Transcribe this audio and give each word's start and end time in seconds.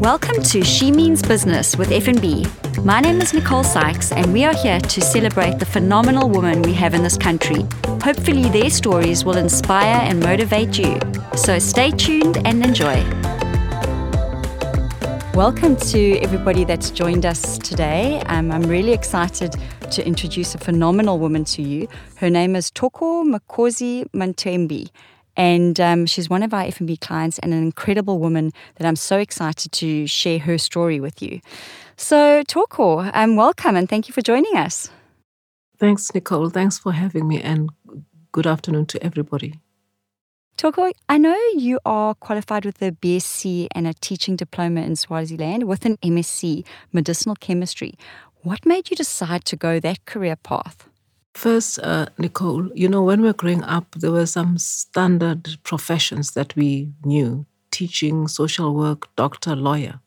Welcome 0.00 0.42
to 0.42 0.62
She 0.62 0.92
Means 0.92 1.22
Business 1.22 1.74
with 1.78 1.90
F&B. 1.90 2.44
My 2.84 3.00
name 3.00 3.18
is 3.22 3.32
Nicole 3.32 3.64
Sykes 3.64 4.12
and 4.12 4.30
we 4.30 4.44
are 4.44 4.54
here 4.54 4.78
to 4.78 5.00
celebrate 5.00 5.58
the 5.58 5.64
phenomenal 5.64 6.28
women 6.28 6.60
we 6.60 6.74
have 6.74 6.92
in 6.92 7.02
this 7.02 7.16
country. 7.16 7.64
Hopefully 8.02 8.50
their 8.50 8.68
stories 8.68 9.24
will 9.24 9.38
inspire 9.38 10.00
and 10.02 10.20
motivate 10.20 10.78
you. 10.78 11.00
So 11.34 11.58
stay 11.58 11.92
tuned 11.92 12.36
and 12.46 12.62
enjoy. 12.62 13.02
Welcome 15.34 15.76
to 15.76 16.18
everybody 16.18 16.64
that's 16.64 16.90
joined 16.90 17.24
us 17.24 17.56
today. 17.56 18.20
Um, 18.26 18.52
I'm 18.52 18.64
really 18.64 18.92
excited 18.92 19.56
to 19.90 20.06
introduce 20.06 20.54
a 20.54 20.58
phenomenal 20.58 21.18
woman 21.18 21.44
to 21.46 21.62
you. 21.62 21.88
Her 22.16 22.28
name 22.28 22.54
is 22.54 22.70
Toko 22.70 23.24
Makosi 23.24 24.04
Mantembi 24.12 24.90
and 25.36 25.78
um, 25.80 26.06
she's 26.06 26.30
one 26.30 26.42
of 26.42 26.54
our 26.54 26.62
F&B 26.62 26.96
clients 26.96 27.38
and 27.40 27.52
an 27.52 27.62
incredible 27.62 28.18
woman 28.18 28.52
that 28.76 28.86
I'm 28.86 28.96
so 28.96 29.18
excited 29.18 29.72
to 29.72 30.06
share 30.06 30.38
her 30.40 30.58
story 30.58 31.00
with 31.00 31.22
you. 31.22 31.40
So, 31.96 32.42
Thoko, 32.44 33.10
um, 33.14 33.36
welcome 33.36 33.76
and 33.76 33.88
thank 33.88 34.08
you 34.08 34.12
for 34.12 34.22
joining 34.22 34.56
us. 34.56 34.90
Thanks, 35.78 36.14
Nicole. 36.14 36.50
Thanks 36.50 36.78
for 36.78 36.92
having 36.92 37.28
me, 37.28 37.40
and 37.42 37.70
good 38.32 38.46
afternoon 38.46 38.86
to 38.86 39.02
everybody. 39.02 39.60
Thoko, 40.56 40.90
I 41.06 41.18
know 41.18 41.36
you 41.54 41.78
are 41.84 42.14
qualified 42.14 42.64
with 42.64 42.80
a 42.80 42.92
BSc 42.92 43.66
and 43.72 43.86
a 43.86 43.92
teaching 43.92 44.36
diploma 44.36 44.80
in 44.80 44.96
Swaziland 44.96 45.64
with 45.64 45.84
an 45.84 45.98
MSc 45.98 46.64
medicinal 46.94 47.36
chemistry. 47.36 47.94
What 48.42 48.64
made 48.64 48.88
you 48.88 48.96
decide 48.96 49.44
to 49.46 49.56
go 49.56 49.80
that 49.80 50.06
career 50.06 50.36
path? 50.36 50.88
First, 51.36 51.78
uh, 51.80 52.06
Nicole, 52.16 52.70
you 52.74 52.88
know, 52.88 53.02
when 53.02 53.20
we 53.20 53.26
were 53.26 53.34
growing 53.34 53.62
up, 53.62 53.94
there 53.94 54.10
were 54.10 54.24
some 54.24 54.56
standard 54.56 55.58
professions 55.64 56.30
that 56.30 56.56
we 56.56 56.88
knew 57.04 57.44
teaching, 57.70 58.26
social 58.26 58.74
work, 58.74 59.14
doctor, 59.16 59.54
lawyer. 59.54 60.00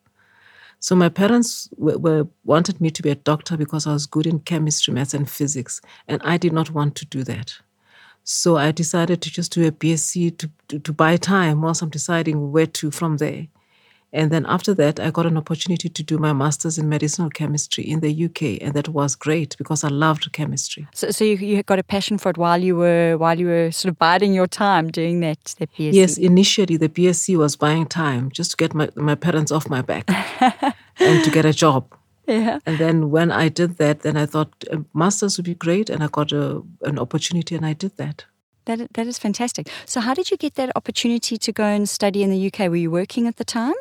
So 0.79 0.95
my 0.95 1.07
parents 1.07 1.69
were, 1.77 1.99
were, 1.99 2.27
wanted 2.45 2.81
me 2.81 2.89
to 2.89 3.03
be 3.03 3.11
a 3.11 3.15
doctor 3.15 3.57
because 3.57 3.85
I 3.85 3.93
was 3.93 4.07
good 4.07 4.25
in 4.25 4.39
chemistry, 4.39 4.91
maths, 4.91 5.13
and 5.13 5.29
physics, 5.29 5.81
and 6.07 6.19
I 6.25 6.37
did 6.37 6.51
not 6.51 6.71
want 6.71 6.95
to 6.95 7.05
do 7.05 7.23
that. 7.25 7.53
So 8.23 8.57
I 8.57 8.71
decided 8.71 9.21
to 9.21 9.29
just 9.29 9.51
do 9.51 9.67
a 9.67 9.71
BSc 9.71 10.35
to, 10.39 10.49
to, 10.69 10.79
to 10.79 10.93
buy 10.93 11.15
time 11.17 11.61
whilst 11.61 11.83
I'm 11.83 11.89
deciding 11.89 12.51
where 12.51 12.65
to 12.65 12.89
from 12.89 13.17
there. 13.17 13.45
And 14.11 14.31
then 14.31 14.45
after 14.47 14.73
that, 14.73 14.99
I 14.99 15.11
got 15.11 15.25
an 15.25 15.37
opportunity 15.37 15.87
to 15.87 16.03
do 16.03 16.17
my 16.17 16.33
master's 16.33 16.77
in 16.77 16.89
medicinal 16.89 17.29
chemistry 17.29 17.83
in 17.83 17.99
the 17.99 18.25
UK, 18.25 18.61
and 18.61 18.73
that 18.73 18.89
was 18.89 19.15
great 19.15 19.55
because 19.57 19.83
I 19.83 19.89
loved 19.89 20.31
chemistry. 20.31 20.87
So, 20.93 21.11
so 21.11 21.23
you, 21.23 21.35
you 21.35 21.63
got 21.63 21.77
a 21.79 21.83
passion 21.83 22.17
for 22.17 22.29
it 22.31 22.37
while 22.37 22.57
you 22.57 22.75
were 22.75 23.17
while 23.17 23.39
you 23.39 23.47
were 23.47 23.71
sort 23.71 23.91
of 23.91 23.99
biding 23.99 24.33
your 24.33 24.47
time 24.47 24.89
doing 24.89 25.19
that 25.19 25.55
the 25.59 25.67
BSc. 25.67 25.93
Yes, 25.93 26.17
initially 26.17 26.77
the 26.77 26.89
BSc 26.89 27.37
was 27.37 27.55
buying 27.55 27.85
time 27.85 28.31
just 28.31 28.51
to 28.51 28.57
get 28.57 28.73
my, 28.73 28.89
my 28.95 29.15
parents 29.15 29.51
off 29.51 29.69
my 29.69 29.81
back 29.81 30.05
and 30.99 31.23
to 31.23 31.29
get 31.31 31.45
a 31.45 31.53
job. 31.53 31.93
Yeah. 32.27 32.59
And 32.65 32.77
then 32.77 33.09
when 33.09 33.31
I 33.31 33.49
did 33.49 33.77
that, 33.77 34.01
then 34.01 34.15
I 34.15 34.25
thought 34.25 34.53
a 34.71 34.83
master's 34.93 35.37
would 35.37 35.45
be 35.45 35.55
great, 35.55 35.89
and 35.89 36.03
I 36.03 36.07
got 36.07 36.31
a, 36.31 36.61
an 36.83 36.99
opportunity, 36.99 37.55
and 37.55 37.65
I 37.65 37.73
did 37.73 37.97
that. 37.97 38.25
That, 38.65 38.93
that 38.93 39.07
is 39.07 39.17
fantastic. 39.17 39.67
So, 39.85 39.99
how 39.99 40.13
did 40.13 40.29
you 40.29 40.37
get 40.37 40.53
that 40.55 40.71
opportunity 40.75 41.37
to 41.37 41.51
go 41.51 41.63
and 41.63 41.89
study 41.89 42.21
in 42.21 42.29
the 42.29 42.47
UK? 42.47 42.69
Were 42.69 42.75
you 42.75 42.91
working 42.91 43.25
at 43.25 43.37
the 43.37 43.43
time? 43.43 43.73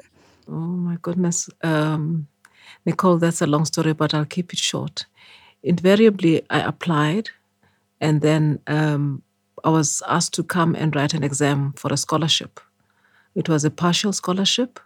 Oh 0.48 0.52
my 0.52 0.96
goodness. 1.02 1.50
Um, 1.62 2.28
Nicole, 2.86 3.18
that's 3.18 3.42
a 3.42 3.46
long 3.46 3.64
story, 3.64 3.92
but 3.92 4.14
I'll 4.14 4.24
keep 4.24 4.52
it 4.52 4.58
short. 4.58 5.06
Invariably, 5.62 6.42
I 6.50 6.60
applied 6.60 7.30
and 8.00 8.20
then 8.20 8.60
um, 8.66 9.22
I 9.64 9.70
was 9.70 10.02
asked 10.08 10.34
to 10.34 10.42
come 10.42 10.74
and 10.74 10.94
write 10.94 11.14
an 11.14 11.24
exam 11.24 11.72
for 11.76 11.92
a 11.92 11.96
scholarship. 11.96 12.60
It 13.34 13.48
was 13.48 13.64
a 13.64 13.70
partial 13.70 14.12
scholarship. 14.12 14.80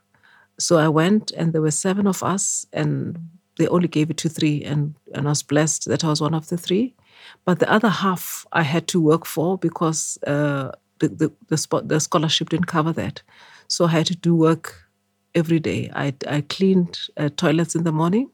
So 0.58 0.78
I 0.78 0.88
went, 0.88 1.30
and 1.32 1.52
there 1.52 1.62
were 1.62 1.70
seven 1.70 2.06
of 2.06 2.22
us, 2.22 2.66
and 2.72 3.18
they 3.58 3.66
only 3.68 3.88
gave 3.88 4.10
it 4.10 4.16
to 4.18 4.28
three, 4.28 4.62
and, 4.64 4.94
and 5.14 5.26
I 5.26 5.30
was 5.30 5.42
blessed 5.42 5.86
that 5.86 6.04
I 6.04 6.08
was 6.08 6.20
one 6.20 6.34
of 6.34 6.48
the 6.48 6.56
three. 6.58 6.94
But 7.44 7.58
the 7.58 7.70
other 7.70 7.88
half 7.88 8.46
I 8.52 8.62
had 8.62 8.88
to 8.88 9.00
work 9.00 9.26
for 9.26 9.58
because 9.58 10.18
uh, 10.26 10.72
the, 10.98 11.08
the, 11.08 11.32
the, 11.48 11.82
the 11.84 12.00
scholarship 12.00 12.48
didn't 12.50 12.66
cover 12.66 12.92
that. 12.92 13.22
So 13.68 13.86
I 13.86 13.88
had 13.88 14.06
to 14.06 14.16
do 14.16 14.34
work 14.34 14.81
every 15.34 15.60
day. 15.60 15.90
I, 15.94 16.14
I 16.26 16.42
cleaned 16.42 16.98
uh, 17.16 17.30
toilets 17.36 17.74
in 17.74 17.84
the 17.84 17.92
morning, 17.92 18.30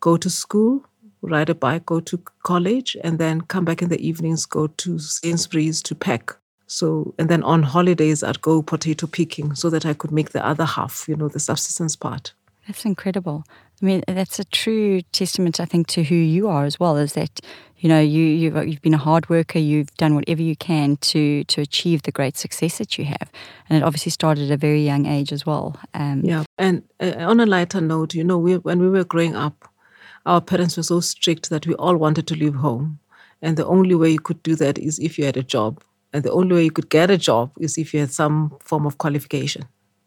go 0.00 0.16
to 0.16 0.30
school, 0.30 0.84
ride 1.22 1.50
a 1.50 1.54
bike, 1.54 1.86
go 1.86 2.00
to 2.00 2.18
college, 2.42 2.96
and 3.02 3.18
then 3.18 3.40
come 3.42 3.64
back 3.64 3.82
in 3.82 3.88
the 3.88 4.06
evenings, 4.06 4.44
go 4.46 4.66
to 4.66 4.98
Sainsbury's 4.98 5.82
to 5.82 5.94
pack. 5.94 6.36
So, 6.66 7.14
and 7.18 7.28
then 7.28 7.42
on 7.42 7.62
holidays, 7.62 8.22
I'd 8.22 8.40
go 8.40 8.62
potato 8.62 9.06
picking 9.06 9.54
so 9.54 9.68
that 9.70 9.84
I 9.84 9.94
could 9.94 10.10
make 10.10 10.30
the 10.30 10.44
other 10.44 10.64
half, 10.64 11.06
you 11.08 11.16
know, 11.16 11.28
the 11.28 11.40
subsistence 11.40 11.96
part. 11.96 12.32
That's 12.66 12.84
incredible. 12.84 13.44
I 13.82 13.84
mean, 13.84 14.04
that's 14.06 14.38
a 14.38 14.44
true 14.44 15.02
testament, 15.10 15.58
I 15.58 15.64
think, 15.64 15.88
to 15.88 16.04
who 16.04 16.14
you 16.14 16.46
are 16.48 16.64
as 16.64 16.78
well. 16.78 16.96
Is 16.96 17.14
that 17.14 17.40
you 17.78 17.88
know 17.88 17.98
you 17.98 18.22
you've, 18.22 18.68
you've 18.68 18.80
been 18.80 18.94
a 18.94 18.98
hard 18.98 19.28
worker. 19.28 19.58
You've 19.58 19.92
done 19.96 20.14
whatever 20.14 20.40
you 20.40 20.54
can 20.54 20.96
to 20.98 21.42
to 21.44 21.60
achieve 21.60 22.02
the 22.02 22.12
great 22.12 22.36
success 22.36 22.78
that 22.78 22.96
you 22.96 23.04
have, 23.06 23.30
and 23.68 23.76
it 23.76 23.82
obviously 23.82 24.10
started 24.10 24.44
at 24.44 24.54
a 24.54 24.56
very 24.56 24.84
young 24.84 25.06
age 25.06 25.32
as 25.32 25.44
well. 25.44 25.76
Um, 25.94 26.22
yeah, 26.24 26.44
and 26.58 26.84
uh, 27.00 27.14
on 27.18 27.40
a 27.40 27.46
lighter 27.46 27.80
note, 27.80 28.14
you 28.14 28.22
know, 28.22 28.38
we, 28.38 28.58
when 28.58 28.78
we 28.78 28.88
were 28.88 29.04
growing 29.04 29.34
up, 29.34 29.68
our 30.26 30.40
parents 30.40 30.76
were 30.76 30.84
so 30.84 31.00
strict 31.00 31.50
that 31.50 31.66
we 31.66 31.74
all 31.74 31.96
wanted 31.96 32.28
to 32.28 32.36
leave 32.36 32.54
home, 32.54 33.00
and 33.42 33.56
the 33.56 33.66
only 33.66 33.96
way 33.96 34.10
you 34.10 34.20
could 34.20 34.42
do 34.44 34.54
that 34.56 34.78
is 34.78 35.00
if 35.00 35.18
you 35.18 35.24
had 35.24 35.36
a 35.36 35.42
job, 35.42 35.82
and 36.12 36.22
the 36.22 36.32
only 36.32 36.54
way 36.54 36.64
you 36.64 36.70
could 36.70 36.88
get 36.88 37.10
a 37.10 37.18
job 37.18 37.50
is 37.58 37.76
if 37.78 37.92
you 37.92 37.98
had 37.98 38.12
some 38.12 38.56
form 38.60 38.86
of 38.86 38.98
qualification. 38.98 39.64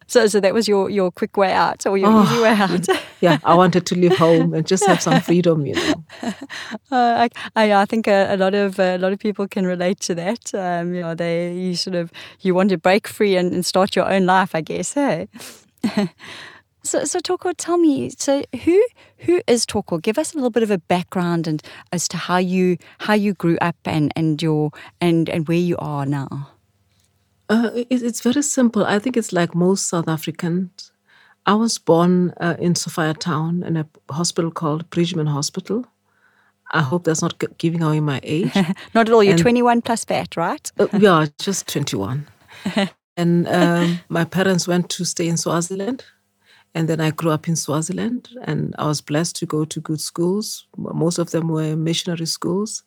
So, 0.07 0.27
so 0.27 0.39
that 0.39 0.53
was 0.53 0.67
your, 0.67 0.89
your 0.89 1.11
quick 1.11 1.35
way 1.35 1.51
out 1.51 1.85
or 1.85 1.97
your 1.97 2.09
oh, 2.11 2.23
easy 2.23 2.41
way 2.41 2.49
out. 2.49 2.87
yeah, 3.21 3.39
I 3.43 3.55
wanted 3.55 3.85
to 3.87 3.95
leave 3.95 4.15
home 4.17 4.53
and 4.53 4.65
just 4.65 4.85
have 4.85 5.01
some 5.01 5.19
freedom, 5.21 5.65
you 5.65 5.75
know. 5.75 6.03
Uh, 6.91 7.27
I, 7.55 7.73
I 7.73 7.85
think 7.85 8.07
a, 8.07 8.33
a, 8.33 8.37
lot 8.37 8.53
of 8.53 8.79
a 8.79 8.97
lot 8.97 9.11
of 9.11 9.19
people 9.19 9.47
can 9.47 9.65
relate 9.65 9.99
to 10.01 10.15
that. 10.15 10.53
Um, 10.53 10.93
you 10.93 11.01
know, 11.01 11.15
they 11.15 11.53
you 11.53 11.75
sort 11.75 11.95
of 11.95 12.11
you 12.41 12.53
want 12.53 12.69
to 12.69 12.77
break 12.77 13.07
free 13.07 13.35
and, 13.35 13.51
and 13.53 13.65
start 13.65 13.95
your 13.95 14.11
own 14.11 14.25
life, 14.25 14.55
I 14.55 14.61
guess. 14.61 14.93
Hey. 14.93 15.27
so, 16.83 17.03
so 17.03 17.19
Thoko, 17.19 17.53
tell 17.57 17.77
me. 17.77 18.11
So, 18.17 18.43
who 18.63 18.85
who 19.19 19.41
is 19.47 19.65
Thoko? 19.65 20.01
Give 20.01 20.17
us 20.17 20.33
a 20.33 20.35
little 20.35 20.49
bit 20.51 20.63
of 20.63 20.71
a 20.71 20.77
background 20.77 21.47
and 21.47 21.61
as 21.91 22.07
to 22.09 22.17
how 22.17 22.37
you 22.37 22.77
how 22.99 23.13
you 23.13 23.33
grew 23.33 23.57
up 23.61 23.77
and 23.85 24.11
and 24.15 24.41
your 24.41 24.71
and 25.01 25.29
and 25.29 25.47
where 25.47 25.57
you 25.57 25.75
are 25.77 26.05
now. 26.05 26.49
Uh, 27.49 27.69
it, 27.75 27.87
it's 27.89 28.21
very 28.21 28.41
simple. 28.41 28.85
I 28.85 28.99
think 28.99 29.17
it's 29.17 29.33
like 29.33 29.53
most 29.55 29.87
South 29.87 30.07
Africans. 30.07 30.91
I 31.45 31.53
was 31.53 31.77
born 31.77 32.33
uh, 32.41 32.55
in 32.59 32.73
Sophiatown 32.73 33.63
in 33.65 33.77
a 33.77 33.87
hospital 34.11 34.49
called 34.51 34.89
Bridgman 34.89 35.27
Hospital. 35.27 35.85
I 36.71 36.81
hope 36.81 37.03
that's 37.03 37.21
not 37.21 37.41
giving 37.59 37.83
away 37.83 37.99
my 37.99 38.19
age. 38.23 38.53
not 38.95 39.07
at 39.07 39.11
all. 39.11 39.23
You're 39.23 39.33
and, 39.33 39.41
21 39.41 39.81
plus 39.83 40.05
that, 40.05 40.35
right? 40.35 40.71
uh, 40.79 40.87
yeah, 40.97 41.27
just 41.39 41.67
21. 41.69 42.27
and 43.17 43.47
um, 43.47 43.99
my 44.09 44.25
parents 44.25 44.67
went 44.67 44.89
to 44.91 45.05
stay 45.05 45.27
in 45.27 45.37
Swaziland. 45.37 46.03
And 46.73 46.89
then 46.89 46.99
I 46.99 47.11
grew 47.11 47.31
up 47.31 47.47
in 47.47 47.55
Swaziland 47.55 48.27
and 48.43 48.75
I 48.77 48.87
was 48.87 48.99
blessed 48.99 49.37
to 49.37 49.45
go 49.45 49.63
to 49.63 49.79
good 49.79 50.01
schools. 50.01 50.67
Most 50.75 51.19
of 51.19 51.31
them 51.31 51.47
were 51.47 51.75
missionary 51.75 52.25
schools. 52.25 52.83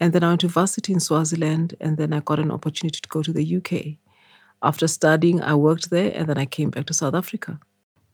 And 0.00 0.12
then 0.12 0.24
I 0.24 0.28
went 0.28 0.40
to 0.40 0.48
varsity 0.48 0.92
in 0.92 1.00
Swaziland, 1.00 1.74
and 1.80 1.96
then 1.96 2.12
I 2.12 2.20
got 2.20 2.38
an 2.38 2.50
opportunity 2.50 3.00
to 3.00 3.08
go 3.08 3.22
to 3.22 3.32
the 3.32 3.56
UK. 3.56 3.98
After 4.62 4.86
studying, 4.86 5.40
I 5.42 5.54
worked 5.54 5.90
there, 5.90 6.12
and 6.14 6.28
then 6.28 6.38
I 6.38 6.46
came 6.46 6.70
back 6.70 6.86
to 6.86 6.94
South 6.94 7.14
Africa. 7.14 7.60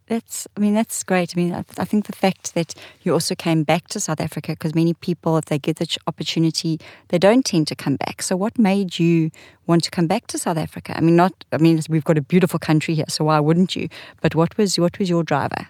That's, 0.09 0.49
I 0.57 0.61
mean, 0.61 0.73
that's 0.73 1.03
great. 1.03 1.35
I 1.37 1.41
mean, 1.41 1.55
I, 1.55 1.65
I 1.77 1.85
think 1.85 2.07
the 2.07 2.15
fact 2.15 2.55
that 2.55 2.75
you 3.03 3.13
also 3.13 3.35
came 3.35 3.63
back 3.63 3.89
to 3.89 4.01
South 4.01 4.21
Africa, 4.21 4.53
because 4.53 4.75
many 4.75 4.95
people, 4.95 5.37
if 5.37 5.45
they 5.47 5.59
get 5.59 5.77
the 5.77 5.99
opportunity, 6.07 6.81
they 7.09 7.19
don't 7.19 7.45
tend 7.45 7.69
to 7.69 7.77
come 7.77 7.97
back. 7.97 8.23
So, 8.23 8.35
what 8.35 8.59
made 8.59 8.99
you 8.99 9.31
want 9.67 9.85
to 9.85 9.91
come 9.91 10.07
back 10.07 10.27
to 10.29 10.39
South 10.39 10.57
Africa? 10.57 10.97
I 10.97 11.03
mean, 11.03 11.17
not, 11.17 11.45
I 11.53 11.59
mean, 11.59 11.81
we've 11.91 12.05
got 12.05 12.17
a 12.17 12.23
beautiful 12.23 12.59
country 12.59 12.95
here, 12.95 13.05
so 13.09 13.25
why 13.25 13.39
wouldn't 13.39 13.77
you? 13.77 13.91
But 14.23 14.35
what 14.35 14.57
was, 14.57 14.79
what 14.79 14.99
was 14.99 15.11
your 15.11 15.23
driver? 15.23 15.69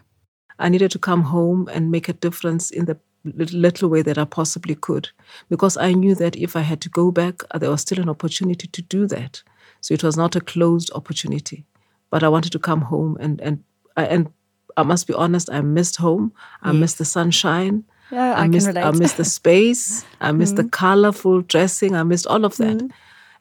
I 0.60 0.68
needed 0.68 0.92
to 0.92 0.98
come 1.00 1.22
home 1.22 1.68
and 1.72 1.90
make 1.90 2.08
a 2.08 2.12
difference 2.12 2.70
in 2.70 2.84
the 2.84 2.98
little 3.24 3.88
way 3.88 4.02
that 4.02 4.18
I 4.18 4.24
possibly 4.24 4.74
could, 4.74 5.10
because 5.48 5.76
I 5.76 5.92
knew 5.92 6.14
that 6.14 6.36
if 6.36 6.56
I 6.56 6.60
had 6.60 6.80
to 6.82 6.88
go 6.88 7.10
back, 7.10 7.42
uh, 7.50 7.58
there 7.58 7.70
was 7.70 7.82
still 7.82 8.00
an 8.00 8.08
opportunity 8.08 8.66
to 8.68 8.82
do 8.82 9.06
that. 9.08 9.42
So 9.80 9.94
it 9.94 10.02
was 10.02 10.16
not 10.16 10.36
a 10.36 10.40
closed 10.40 10.90
opportunity. 10.94 11.64
But 12.10 12.22
I 12.22 12.28
wanted 12.28 12.52
to 12.52 12.58
come 12.58 12.80
home, 12.80 13.18
and 13.20 13.40
and 13.40 13.62
I, 13.96 14.04
and 14.06 14.32
I 14.76 14.82
must 14.82 15.06
be 15.06 15.14
honest, 15.14 15.50
I 15.50 15.60
missed 15.60 15.96
home. 15.96 16.32
I 16.62 16.70
yes. 16.70 16.80
missed 16.80 16.98
the 16.98 17.04
sunshine. 17.04 17.84
Yeah, 18.10 18.34
I, 18.34 18.44
I 18.44 18.48
missed, 18.48 18.66
can 18.66 18.76
relate. 18.76 18.88
I 18.88 18.90
missed 18.92 19.16
the 19.18 19.24
space. 19.24 20.06
I 20.20 20.32
missed 20.32 20.54
mm. 20.54 20.62
the 20.62 20.68
colorful 20.82 21.42
dressing. 21.42 21.94
I 21.94 22.04
missed 22.04 22.26
all 22.26 22.46
of 22.46 22.56
that. 22.56 22.78
Mm 22.78 22.90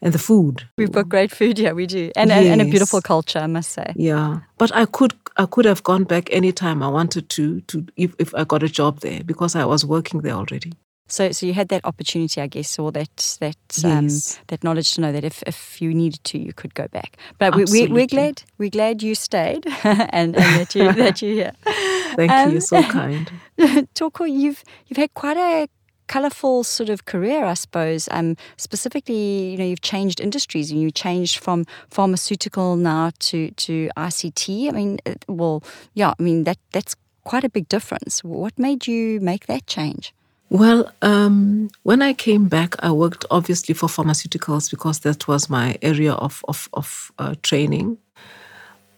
and 0.02 0.14
the 0.14 0.20
food. 0.20 0.68
We've 0.78 0.92
got 0.92 1.10
great 1.10 1.32
food 1.32 1.60
yeah, 1.60 1.72
we 1.74 1.86
do, 1.88 2.12
and, 2.16 2.30
yes. 2.30 2.48
and, 2.48 2.62
a 2.62 2.66
beautiful 2.66 3.02
culture, 3.02 3.40
I 3.40 3.48
must 3.48 3.72
say. 3.72 3.94
Yeah, 3.96 4.40
but 4.58 4.74
I 4.76 4.86
could 4.86 5.14
I 5.38 5.46
could 5.46 5.66
have 5.66 5.84
gone 5.84 6.04
back 6.04 6.30
anytime 6.32 6.82
I 6.84 6.88
wanted 6.88 7.30
to 7.30 7.62
to 7.62 7.86
if, 7.96 8.16
if 8.20 8.34
I 8.36 8.44
got 8.44 8.64
a 8.64 8.70
job 8.70 9.00
there 9.02 9.24
because 9.24 9.56
I 9.56 9.66
was 9.66 9.86
working 9.86 10.22
there 10.22 10.34
already. 10.34 10.74
So, 11.10 11.32
so 11.32 11.46
you 11.46 11.54
had 11.54 11.70
that 11.70 11.86
opportunity, 11.86 12.42
I 12.42 12.48
guess, 12.48 12.78
or 12.78 12.92
that 12.92 13.38
that 13.40 13.56
Yes. 13.78 14.38
um, 14.38 14.44
that 14.48 14.64
knowledge 14.64 14.94
to 14.96 15.02
know 15.02 15.14
that 15.14 15.24
if, 15.24 15.42
if 15.48 15.82
you 15.82 15.94
needed 15.94 16.22
to, 16.26 16.38
you 16.38 16.52
could 16.54 16.74
go 16.76 16.88
back. 16.90 17.16
But 17.38 17.56
we, 17.56 17.64
we, 17.66 17.88
we're 17.88 18.08
glad 18.08 18.44
we're 18.58 18.70
glad 18.70 19.02
you 19.02 19.16
stayed 19.16 19.66
and, 19.84 20.36
and 20.36 20.36
that 20.36 20.76
you 20.76 20.92
that 20.92 21.22
you're 21.22 21.34
here. 21.34 21.52
Thank 22.16 22.32
Um, 22.32 22.48
you. 22.48 22.52
You're 22.54 22.62
so 22.62 22.82
kind. 22.84 23.32
Thoko, 23.96 24.30
you've 24.30 24.64
you've 24.88 24.98
had 24.98 25.14
quite 25.14 25.38
a 25.38 25.70
colourful 26.08 26.64
sort 26.64 26.90
of 26.90 27.06
career, 27.06 27.46
I 27.46 27.54
suppose. 27.56 28.08
Um, 28.12 28.36
specifically, 28.58 29.52
you 29.52 29.58
know, 29.58 29.66
you've 29.66 29.82
changed 29.82 30.20
industries 30.20 30.72
and 30.72 30.82
you 30.82 30.92
changed 30.92 31.38
from 31.40 31.66
pharmaceutical 31.90 32.76
now 32.76 33.12
to 33.20 33.52
to 33.52 33.90
ICT. 33.98 34.70
I 34.70 34.72
mean, 34.72 35.00
it- 35.06 35.26
well, 35.28 35.64
yeah, 35.94 36.14
I 36.20 36.24
mean 36.24 36.44
that 36.44 36.58
that's 36.72 36.96
quite 37.24 37.44
a 37.44 37.50
big 37.50 37.68
difference. 37.70 38.24
What 38.24 38.58
made 38.58 38.88
you 38.88 39.20
make 39.20 39.46
that 39.48 39.68
change? 39.68 40.14
Well, 40.50 40.90
um, 41.02 41.70
when 41.84 42.02
I 42.02 42.14
came 42.14 42.48
back, 42.48 42.76
I 42.80 42.92
worked 42.92 43.26
obviously 43.30 43.74
for 43.76 43.90
pharmaceuticals 43.90 44.72
because 44.72 45.00
that 45.00 45.28
was 45.28 45.50
my 45.50 45.78
area 45.82 46.14
of, 46.14 46.42
of, 46.48 46.70
of 46.72 47.12
uh, 47.20 47.36
training. 47.42 47.98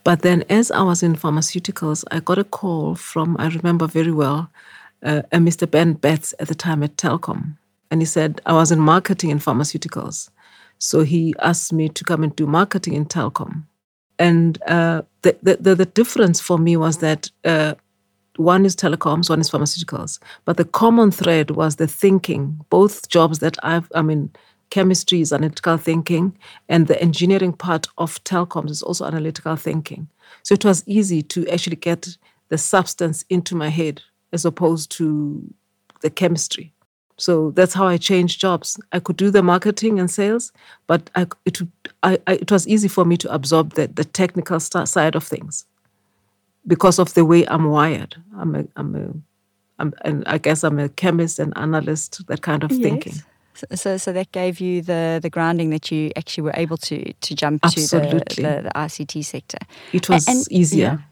But 0.04 0.22
then, 0.22 0.44
as 0.50 0.70
I 0.70 0.84
was 0.84 1.02
in 1.02 1.16
pharmaceuticals, 1.16 2.04
I 2.12 2.20
got 2.20 2.38
a 2.38 2.44
call 2.44 2.94
from, 2.96 3.36
I 3.40 3.48
remember 3.48 3.88
very 3.88 4.12
well, 4.12 4.50
uh, 5.04 5.22
a 5.32 5.38
Mr. 5.38 5.70
Ben 5.70 5.94
Betts 5.94 6.34
at 6.40 6.48
the 6.48 6.56
time 6.56 6.84
at 6.84 6.98
Telkom. 6.98 7.58
And 7.92 8.02
he 8.02 8.06
said, 8.06 8.42
I 8.46 8.54
was 8.54 8.72
in 8.72 8.80
marketing 8.80 9.30
in 9.30 9.40
pharmaceuticals. 9.40 10.30
So 10.78 11.04
he 11.04 11.34
asked 11.42 11.74
me 11.74 11.90
to 11.90 12.04
come 12.04 12.24
and 12.24 12.36
do 12.36 12.46
marketing 12.46 12.94
in 12.94 13.06
Telkom. 13.06 13.64
And 14.18 14.62
uh, 14.64 15.04
the, 15.22 15.38
the, 15.42 15.76
the, 15.76 15.86
difference 15.86 16.42
for 16.42 16.58
me 16.58 16.76
was 16.76 16.98
that 16.98 17.32
uh, 17.46 17.76
one 18.36 18.66
is 18.66 18.76
telecoms, 18.76 19.30
one 19.30 19.40
is 19.40 19.50
pharmaceuticals. 19.50 20.20
But 20.46 20.58
the 20.58 20.66
common 20.66 21.12
thread 21.12 21.52
was 21.52 21.78
the 21.78 21.88
thinking. 21.88 22.60
Both 22.70 23.10
jobs 23.10 23.40
that 23.40 23.58
I've, 23.64 23.90
I 23.96 24.02
mean, 24.02 24.30
chemistry 24.70 25.22
is 25.22 25.34
analytical 25.34 25.78
thinking, 25.78 26.38
and 26.68 26.88
the 26.88 27.02
engineering 27.02 27.54
part 27.54 27.88
of 27.98 28.24
telecoms 28.24 28.70
is 28.70 28.84
also 28.84 29.06
analytical 29.06 29.56
thinking. 29.56 30.08
So 30.44 30.54
it 30.54 30.66
was 30.66 30.84
easy 30.86 31.22
to 31.24 31.48
actually 31.48 31.78
get 31.78 32.18
the 32.50 32.58
substance 32.58 33.26
into 33.30 33.56
my 33.56 33.70
head 33.70 34.02
as 34.34 34.46
opposed 34.46 34.92
to 34.92 35.54
the 36.02 36.10
chemistry. 36.10 36.74
So 37.18 37.52
that's 37.52 37.74
how 37.74 37.86
I 37.86 37.98
changed 37.98 38.40
jobs. 38.40 38.80
I 38.94 39.00
could 39.00 39.18
do 39.18 39.30
the 39.30 39.44
marketing 39.44 40.00
and 40.00 40.10
sales, 40.10 40.54
but 40.88 41.10
I, 41.16 41.28
it, 41.46 41.60
I, 42.02 42.18
I, 42.28 42.34
it 42.36 42.52
was 42.52 42.68
easy 42.68 42.88
for 42.88 43.04
me 43.04 43.18
to 43.18 43.34
absorb 43.34 43.74
the, 43.74 43.88
the 43.88 44.06
technical 44.06 44.60
side 44.60 45.16
of 45.16 45.24
things 45.26 45.66
because 46.66 46.98
of 46.98 47.14
the 47.16 47.26
way 47.26 47.46
I'm 47.48 47.70
wired. 47.70 48.16
I'm 48.38 48.56
a, 48.56 48.66
I'm 48.78 48.96
a, 48.96 49.14
I'm, 49.80 49.94
and 50.02 50.24
I 50.28 50.38
guess 50.38 50.64
I'm 50.64 50.80
a 50.80 50.88
chemist 50.88 51.40
and 51.40 51.52
analyst, 51.58 52.26
that 52.28 52.42
kind 52.42 52.64
of 52.64 52.72
thinking. 52.72 53.16
So, 53.76 53.98
so, 53.98 54.14
that 54.14 54.32
gave 54.32 54.62
you 54.62 54.82
the 54.82 55.20
the 55.22 55.30
grounding 55.30 55.70
that 55.72 55.92
you 55.92 56.12
actually 56.16 56.44
were 56.44 56.54
able 56.56 56.78
to 56.78 57.12
to 57.12 57.36
jump 57.36 57.66
Absolutely. 57.66 58.20
to 58.22 58.36
the, 58.36 58.42
the, 58.42 58.62
the 58.64 58.72
ICT 58.74 59.26
sector. 59.26 59.58
It 59.92 60.08
was 60.08 60.28
and- 60.30 60.50
easier. 60.50 61.04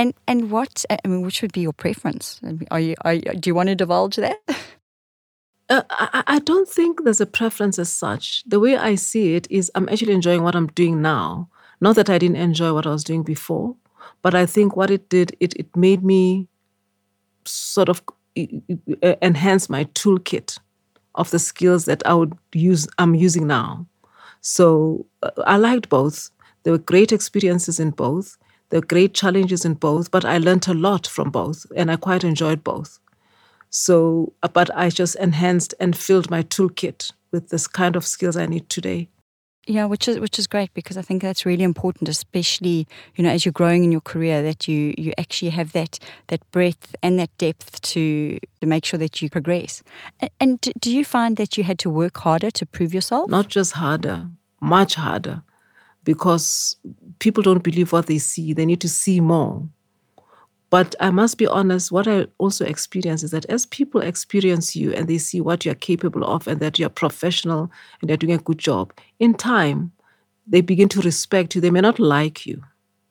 And 0.00 0.14
and 0.26 0.50
what 0.50 0.86
I 0.88 1.06
mean, 1.06 1.20
which 1.20 1.42
would 1.42 1.52
be 1.52 1.60
your 1.60 1.74
preference? 1.74 2.40
Are 2.70 2.80
you, 2.80 2.94
are 3.02 3.12
you 3.12 3.22
do 3.38 3.50
you 3.50 3.54
want 3.54 3.68
to 3.68 3.74
divulge 3.74 4.16
that? 4.16 4.38
Uh, 5.72 5.82
I, 5.88 6.24
I 6.26 6.38
don't 6.40 6.68
think 6.68 7.04
there's 7.04 7.20
a 7.20 7.26
preference 7.26 7.78
as 7.78 7.92
such. 7.92 8.42
The 8.44 8.58
way 8.58 8.76
I 8.76 8.96
see 8.96 9.36
it 9.36 9.46
is 9.50 9.70
I'm 9.76 9.88
actually 9.88 10.14
enjoying 10.14 10.42
what 10.42 10.56
I'm 10.56 10.66
doing 10.66 11.00
now. 11.00 11.48
Not 11.80 11.94
that 11.94 12.10
I 12.10 12.18
didn't 12.18 12.38
enjoy 12.38 12.74
what 12.74 12.88
I 12.88 12.90
was 12.90 13.04
doing 13.04 13.22
before, 13.22 13.76
but 14.20 14.34
I 14.34 14.46
think 14.46 14.74
what 14.74 14.90
it 14.90 15.08
did, 15.08 15.36
it, 15.38 15.54
it 15.54 15.76
made 15.76 16.02
me 16.02 16.48
sort 17.44 17.88
of 17.88 18.02
enhance 19.22 19.70
my 19.70 19.84
toolkit 19.94 20.58
of 21.14 21.30
the 21.30 21.38
skills 21.38 21.84
that 21.84 22.04
I 22.04 22.14
would 22.14 22.36
use, 22.52 22.88
I'm 22.98 23.14
using 23.14 23.46
now. 23.46 23.86
So 24.40 25.06
uh, 25.22 25.30
I 25.46 25.56
liked 25.56 25.88
both. 25.88 26.30
There 26.64 26.72
were 26.72 26.78
great 26.78 27.12
experiences 27.12 27.78
in 27.78 27.90
both. 27.90 28.36
There 28.70 28.80
were 28.80 28.86
great 28.86 29.14
challenges 29.14 29.64
in 29.64 29.74
both, 29.74 30.10
but 30.10 30.24
I 30.24 30.38
learned 30.38 30.68
a 30.68 30.74
lot 30.74 31.06
from 31.06 31.30
both, 31.30 31.66
and 31.76 31.90
I 31.90 31.96
quite 31.96 32.24
enjoyed 32.24 32.64
both. 32.64 33.00
So, 33.68 34.32
uh, 34.42 34.48
but 34.48 34.74
I 34.76 34.90
just 34.90 35.16
enhanced 35.16 35.74
and 35.78 35.96
filled 35.96 36.30
my 36.30 36.42
toolkit 36.42 37.12
with 37.30 37.50
this 37.50 37.66
kind 37.66 37.96
of 37.96 38.04
skills 38.06 38.36
I 38.36 38.46
need 38.46 38.68
today. 38.68 39.08
Yeah, 39.66 39.84
which 39.84 40.08
is 40.08 40.18
which 40.18 40.38
is 40.38 40.46
great 40.46 40.72
because 40.74 40.96
I 40.96 41.02
think 41.02 41.22
that's 41.22 41.44
really 41.44 41.62
important, 41.62 42.08
especially 42.08 42.88
you 43.14 43.22
know 43.22 43.30
as 43.30 43.44
you're 43.44 43.52
growing 43.52 43.84
in 43.84 43.92
your 43.92 44.00
career, 44.00 44.42
that 44.42 44.66
you 44.66 44.94
you 44.96 45.12
actually 45.18 45.50
have 45.50 45.72
that 45.72 45.98
that 46.28 46.40
breadth 46.50 46.96
and 47.02 47.18
that 47.18 47.30
depth 47.38 47.80
to 47.82 48.38
to 48.60 48.66
make 48.66 48.84
sure 48.84 48.98
that 48.98 49.20
you 49.20 49.28
progress. 49.28 49.82
And, 50.20 50.30
and 50.40 50.60
do 50.80 50.90
you 50.90 51.04
find 51.04 51.36
that 51.36 51.58
you 51.58 51.64
had 51.64 51.78
to 51.80 51.90
work 51.90 52.16
harder 52.18 52.50
to 52.50 52.66
prove 52.66 52.94
yourself? 52.94 53.30
Not 53.30 53.48
just 53.48 53.72
harder, 53.72 54.28
much 54.60 54.94
harder, 54.94 55.42
because 56.10 56.76
people 57.20 57.42
don't 57.42 57.62
believe 57.62 57.92
what 57.92 58.06
they 58.06 58.18
see. 58.18 58.52
They 58.52 58.66
need 58.66 58.80
to 58.80 58.88
see 58.88 59.20
more. 59.20 59.62
But 60.70 60.94
I 61.00 61.10
must 61.10 61.38
be 61.38 61.46
honest, 61.46 61.92
what 61.92 62.06
I 62.08 62.26
also 62.38 62.64
experience 62.64 63.22
is 63.26 63.30
that 63.30 63.44
as 63.46 63.66
people 63.66 64.00
experience 64.00 64.74
you 64.80 64.92
and 64.96 65.06
they 65.08 65.18
see 65.18 65.40
what 65.40 65.64
you're 65.64 65.74
capable 65.90 66.24
of 66.24 66.46
and 66.48 66.58
that 66.60 66.78
you're 66.78 66.88
professional 67.04 67.70
and 68.00 68.10
you're 68.10 68.16
doing 68.24 68.32
a 68.34 68.38
good 68.48 68.58
job, 68.58 68.92
in 69.18 69.34
time, 69.34 69.92
they 70.52 70.60
begin 70.62 70.88
to 70.90 71.00
respect 71.00 71.54
you. 71.54 71.60
They 71.60 71.70
may 71.70 71.80
not 71.80 71.98
like 71.98 72.46
you, 72.46 72.62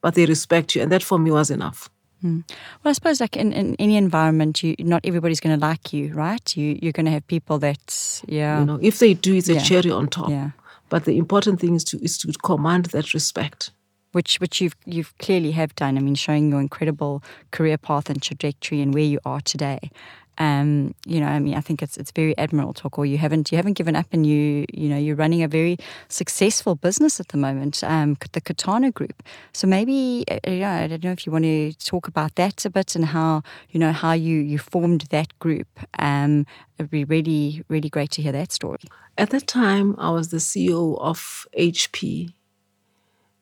but 0.01 0.15
they 0.15 0.25
respect 0.25 0.75
you. 0.75 0.81
And 0.81 0.91
that 0.91 1.03
for 1.03 1.17
me 1.19 1.31
was 1.31 1.49
enough. 1.49 1.89
Hmm. 2.21 2.39
Well, 2.83 2.89
I 2.91 2.93
suppose 2.93 3.21
like 3.21 3.37
in, 3.37 3.53
in 3.53 3.75
any 3.79 3.95
environment, 3.95 4.61
you 4.61 4.75
not 4.79 5.05
everybody's 5.05 5.39
going 5.39 5.57
to 5.57 5.65
like 5.69 5.93
you, 5.93 6.13
right? 6.13 6.57
You 6.57 6.77
you're 6.81 6.91
going 6.99 7.05
to 7.05 7.11
have 7.17 7.25
people 7.27 7.59
that 7.59 8.21
yeah 8.27 8.59
You 8.59 8.65
know, 8.65 8.79
if 8.81 8.99
they 8.99 9.13
do, 9.13 9.31
it's 9.35 9.47
a 9.49 9.53
Yeah. 9.53 9.63
cherry 9.63 9.91
on 9.91 10.07
top. 10.07 10.29
yeah. 10.29 10.49
But 10.89 11.05
the 11.05 11.17
important 11.17 11.59
thing 11.59 11.75
is 11.75 11.83
to 11.85 11.97
is 12.03 12.17
to 12.19 12.33
command 12.43 12.85
that 12.87 13.13
respect. 13.13 13.71
which 14.11 14.39
which 14.39 14.59
you've 14.61 14.75
you've 14.85 15.17
clearly 15.19 15.51
have 15.51 15.75
done. 15.75 15.97
I 15.97 16.01
mean, 16.01 16.15
showing 16.15 16.49
your 16.49 16.61
incredible 16.61 17.23
career 17.51 17.77
path 17.77 18.09
and 18.09 18.21
trajectory 18.21 18.81
and 18.81 18.93
where 18.93 19.03
you 19.03 19.19
are 19.25 19.41
today. 19.41 19.91
Um, 20.39 20.95
you 21.05 21.19
know, 21.19 21.27
I 21.27 21.39
mean, 21.39 21.53
I 21.55 21.61
think 21.61 21.83
it's 21.83 21.97
it's 21.97 22.11
very 22.11 22.37
admirable, 22.37 22.73
Thoko. 22.73 23.07
You 23.07 23.17
haven't 23.17 23.51
you 23.51 23.57
haven't 23.57 23.73
given 23.73 23.95
up, 23.95 24.07
and 24.11 24.25
you 24.25 24.65
you 24.73 24.87
know 24.89 24.97
you're 24.97 25.15
running 25.15 25.43
a 25.43 25.47
very 25.47 25.77
successful 26.07 26.75
business 26.75 27.19
at 27.19 27.27
the 27.27 27.37
moment, 27.37 27.83
um, 27.83 28.17
the 28.31 28.41
Kutana 28.41 28.93
Group. 28.93 29.21
So 29.53 29.67
maybe 29.67 30.23
uh, 30.31 30.49
yeah, 30.49 30.75
I 30.75 30.87
don't 30.87 31.03
know 31.03 31.11
if 31.11 31.25
you 31.25 31.31
want 31.31 31.43
to 31.43 31.73
talk 31.73 32.07
about 32.07 32.35
that 32.35 32.65
a 32.65 32.69
bit 32.69 32.95
and 32.95 33.05
how 33.05 33.43
you 33.69 33.79
know 33.79 33.91
how 33.91 34.13
you 34.13 34.37
you 34.39 34.57
formed 34.57 35.01
that 35.09 35.37
group. 35.39 35.67
Um, 35.99 36.45
it'd 36.77 36.89
be 36.89 37.03
really 37.03 37.63
really 37.67 37.89
great 37.89 38.11
to 38.11 38.21
hear 38.21 38.31
that 38.31 38.51
story. 38.51 38.79
At 39.17 39.31
that 39.31 39.47
time, 39.47 39.95
I 39.97 40.11
was 40.11 40.29
the 40.29 40.37
CEO 40.37 40.97
of 41.01 41.45
HP. 41.57 42.31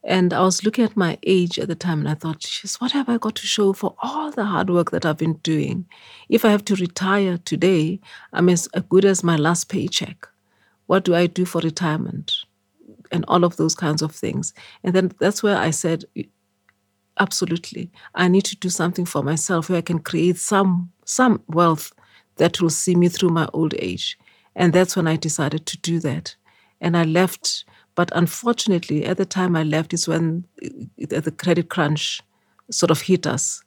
And 0.08 0.32
I 0.32 0.40
was 0.40 0.64
looking 0.64 0.86
at 0.86 0.96
my 0.96 1.20
age 1.24 1.60
at 1.60 1.68
the 1.68 1.76
time 1.76 2.00
and 2.00 2.08
I 2.08 2.14
thought, 2.14 2.40
jeez, 2.40 2.80
what 2.80 2.94
have 2.94 3.10
I 3.10 3.18
got 3.18 3.36
to 3.36 3.46
show 3.46 3.74
for 3.74 3.94
all 4.02 4.32
the 4.32 4.46
hard 4.46 4.70
work 4.70 4.92
that 4.92 5.06
I've 5.06 5.18
been 5.18 5.34
doing? 5.44 5.86
If 6.30 6.46
I 6.46 6.50
have 6.50 6.64
to 6.66 6.76
retire 6.76 7.38
today, 7.38 8.00
I'm 8.32 8.48
as 8.48 8.70
good 8.88 9.04
as 9.04 9.22
my 9.22 9.36
last 9.36 9.68
paycheck. 9.68 10.26
What 10.86 11.04
do 11.04 11.14
I 11.14 11.28
do 11.28 11.44
for 11.44 11.60
retirement? 11.60 12.32
And 13.12 13.26
all 13.28 13.44
of 13.44 13.58
those 13.58 13.76
kinds 13.76 14.02
of 14.02 14.16
things. 14.16 14.54
And 14.82 14.96
then 14.96 15.12
that's 15.20 15.44
where 15.44 15.58
I 15.58 15.72
said, 15.72 16.06
absolutely, 17.20 17.92
I 18.16 18.30
need 18.30 18.46
to 18.46 18.56
do 18.56 18.70
something 18.70 19.06
for 19.06 19.24
myself 19.24 19.70
where 19.70 19.80
I 19.80 19.82
can 19.82 20.00
create 20.00 20.38
some 20.38 20.92
some 21.04 21.42
wealth 21.48 21.92
that 22.38 22.62
will 22.62 22.70
see 22.70 22.96
me 22.96 23.10
through 23.10 23.30
my 23.30 23.50
old 23.54 23.74
age. 23.80 24.18
And 24.56 24.72
that's 24.72 24.96
when 24.96 25.08
I 25.08 25.18
decided 25.18 25.66
to 25.66 25.78
do 25.78 26.00
that. 26.00 26.36
And 26.80 26.96
I 26.96 27.04
left, 27.04 27.66
but 27.98 28.12
unfortunately, 28.16 29.06
at 29.06 29.18
the 29.18 29.26
time 29.26 29.56
I 29.60 29.64
left 29.64 29.92
is 29.94 30.08
when 30.08 30.46
uh, 30.64 31.20
the 31.22 31.32
credit 31.44 31.68
crunch 31.70 32.22
sort 32.70 32.92
of 32.92 33.02
hit 33.02 33.26
us. 33.26 33.64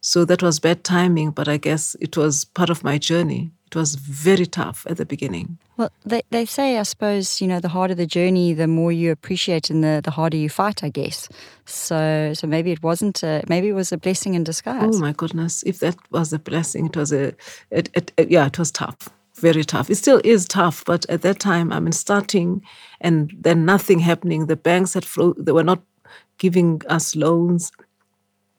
So 0.00 0.24
that 0.24 0.42
was 0.42 0.58
bad 0.60 0.84
timing, 0.84 1.30
but 1.32 1.48
I 1.48 1.58
guess 1.58 1.94
it 2.00 2.16
was 2.16 2.44
part 2.44 2.70
of 2.70 2.82
my 2.82 2.98
journey. 2.98 3.50
It 3.66 3.76
was 3.76 3.94
very 3.96 4.46
tough 4.46 4.86
at 4.88 4.96
the 4.96 5.04
beginning. 5.04 5.58
Well, 5.76 5.90
they, 6.06 6.22
they 6.30 6.46
say, 6.46 6.78
I 6.78 6.84
suppose, 6.84 7.40
you 7.42 7.48
know, 7.48 7.60
the 7.60 7.68
harder 7.68 7.94
the 7.94 8.06
journey, 8.06 8.54
the 8.54 8.66
more 8.66 8.92
you 8.92 9.10
appreciate 9.10 9.70
and 9.70 9.82
the, 9.82 10.00
the 10.02 10.10
harder 10.12 10.36
you 10.36 10.48
fight, 10.48 10.84
I 10.84 10.90
guess. 10.90 11.28
So 11.66 12.32
so 12.34 12.46
maybe 12.46 12.70
it 12.70 12.82
wasn't, 12.82 13.22
a, 13.22 13.42
maybe 13.48 13.68
it 13.68 13.74
was 13.74 13.92
a 13.92 13.98
blessing 13.98 14.34
in 14.34 14.44
disguise. 14.44 14.96
Oh 14.96 15.00
my 15.00 15.12
goodness! 15.12 15.62
If 15.66 15.78
that 15.80 15.96
was 16.10 16.32
a 16.32 16.38
blessing, 16.38 16.86
it 16.86 16.96
was 16.96 17.12
a, 17.12 17.34
it, 17.70 17.90
it, 17.94 18.12
it- 18.16 18.30
yeah, 18.30 18.46
it 18.46 18.58
was 18.58 18.70
tough, 18.70 19.08
very 19.36 19.64
tough. 19.64 19.90
It 19.90 19.96
still 19.96 20.20
is 20.24 20.46
tough, 20.46 20.84
but 20.84 21.04
at 21.08 21.22
that 21.22 21.40
time, 21.40 21.72
I 21.72 21.80
mean, 21.80 21.92
starting 21.92 22.62
and 23.00 23.34
then 23.38 23.64
nothing 23.64 23.98
happening. 23.98 24.46
The 24.46 24.56
banks 24.56 24.94
had 24.94 25.04
flo- 25.04 25.34
they 25.36 25.52
were 25.52 25.64
not 25.64 25.82
giving 26.38 26.82
us 26.88 27.16
loans. 27.16 27.72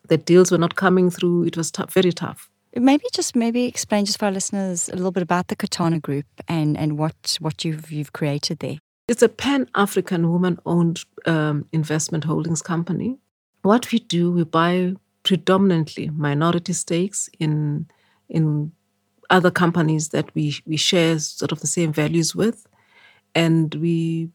The 0.07 0.17
deals 0.17 0.51
were 0.51 0.57
not 0.57 0.75
coming 0.75 1.09
through. 1.09 1.45
It 1.45 1.57
was 1.57 1.71
tough, 1.71 1.93
very 1.93 2.11
tough. 2.11 2.49
Maybe 2.75 3.05
just 3.13 3.35
maybe 3.35 3.65
explain 3.65 4.05
just 4.05 4.19
for 4.19 4.25
our 4.25 4.31
listeners 4.31 4.89
a 4.89 4.95
little 4.95 5.11
bit 5.11 5.23
about 5.23 5.47
the 5.47 5.55
Kutana 5.55 6.01
Group 6.01 6.25
and, 6.47 6.77
and 6.77 6.97
what, 6.97 7.37
what 7.39 7.63
you've, 7.63 7.89
you've 7.89 8.11
created 8.11 8.59
there. 8.59 8.77
It's 9.07 9.21
a 9.21 9.29
pan 9.29 9.69
African 9.75 10.29
woman 10.29 10.59
owned 10.65 11.05
um, 11.25 11.67
investment 11.71 12.25
holdings 12.25 12.61
company. 12.61 13.17
What 13.61 13.91
we 13.91 13.99
do, 13.99 14.31
we 14.31 14.43
buy 14.43 14.95
predominantly 15.23 16.09
minority 16.09 16.73
stakes 16.73 17.29
in, 17.39 17.87
in 18.27 18.73
other 19.29 19.51
companies 19.51 20.09
that 20.09 20.33
we 20.35 20.57
we 20.65 20.77
share 20.77 21.19
sort 21.19 21.51
of 21.51 21.59
the 21.59 21.67
same 21.67 21.91
values 21.93 22.35
with, 22.35 22.67
and 23.33 23.73
we 23.75 24.29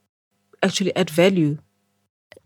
actually 0.63 0.95
add 0.97 1.11
value. 1.11 1.59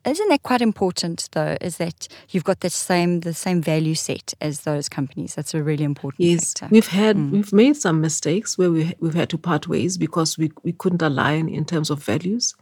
Isn't 0.05 0.29
that 0.29 0.43
quite 0.43 0.61
important 0.61 1.29
though? 1.33 1.57
Is 1.61 1.79
that 1.79 2.09
you've 2.31 2.45
got 2.45 2.61
the 2.61 2.71
same 2.71 3.21
the 3.21 3.33
same 3.33 3.63
value 3.63 3.95
set 3.95 4.35
as 4.41 4.61
those 4.61 4.89
companies? 4.89 5.35
That's 5.35 5.55
a 5.55 5.63
really 5.63 5.85
important. 5.85 6.19
Thing. 6.19 6.33
Yes, 6.33 6.53
factor. 6.53 6.69
we've 6.71 6.87
had 6.87 7.17
mm. 7.17 7.31
we've 7.31 7.53
made 7.53 7.77
some 7.77 8.01
mistakes 8.01 8.59
where 8.59 8.71
we 8.71 8.95
we've 9.01 9.15
had 9.15 9.31
to 9.31 9.39
part 9.39 9.67
ways 9.67 9.97
because 9.97 10.37
we 10.37 10.53
we 10.63 10.73
couldn't 10.73 11.03
align 11.03 11.49
in 11.49 11.65
terms 11.65 11.89
of 11.89 12.03
values, 12.03 12.55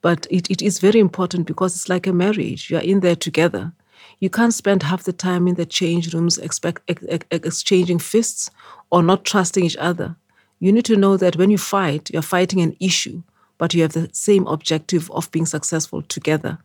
but 0.00 0.26
it, 0.30 0.50
it 0.50 0.62
is 0.62 0.78
very 0.78 1.00
important 1.00 1.46
because 1.46 1.76
it's 1.76 1.88
like 1.88 2.06
a 2.06 2.12
marriage. 2.12 2.70
You 2.70 2.78
are 2.78 2.82
in 2.82 3.00
there 3.00 3.16
together. 3.16 3.72
You 4.18 4.30
can't 4.30 4.54
spend 4.54 4.82
half 4.82 5.04
the 5.04 5.12
time 5.12 5.48
in 5.48 5.54
the 5.54 5.66
change 5.66 6.12
rooms 6.12 6.38
expect, 6.38 6.82
ex, 6.88 7.04
ex, 7.08 7.26
exchanging 7.30 7.98
fists 7.98 8.50
or 8.90 9.02
not 9.02 9.24
trusting 9.24 9.64
each 9.64 9.76
other. 9.76 10.16
You 10.58 10.72
need 10.72 10.84
to 10.86 10.96
know 10.96 11.16
that 11.16 11.36
when 11.36 11.50
you 11.50 11.58
fight, 11.58 12.10
you're 12.10 12.22
fighting 12.22 12.60
an 12.60 12.76
issue, 12.80 13.22
but 13.58 13.72
you 13.72 13.82
have 13.82 13.92
the 13.92 14.10
same 14.12 14.46
objective 14.46 15.10
of 15.10 15.30
being 15.30 15.46
successful 15.46 16.02
together. 16.02 16.58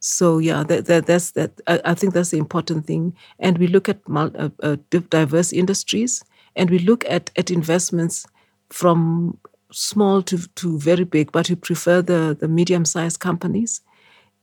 So 0.00 0.38
yeah, 0.38 0.62
that, 0.64 0.86
that, 0.86 1.06
that's 1.06 1.32
that. 1.32 1.60
I, 1.66 1.80
I, 1.84 1.94
think 1.94 2.12
that's 2.12 2.30
the 2.30 2.38
important 2.38 2.86
thing. 2.86 3.14
And 3.38 3.58
we 3.58 3.66
look 3.66 3.88
at 3.88 4.00
uh, 4.08 4.50
uh, 4.62 4.76
diverse 5.10 5.52
industries, 5.52 6.22
and 6.54 6.70
we 6.70 6.78
look 6.78 7.04
at 7.08 7.30
at 7.36 7.50
investments 7.50 8.26
from 8.70 9.38
small 9.72 10.22
to, 10.22 10.46
to 10.54 10.78
very 10.78 11.04
big, 11.04 11.32
but 11.32 11.48
we 11.48 11.56
prefer 11.56 12.02
the, 12.02 12.36
the 12.38 12.48
medium 12.48 12.84
sized 12.84 13.20
companies, 13.20 13.80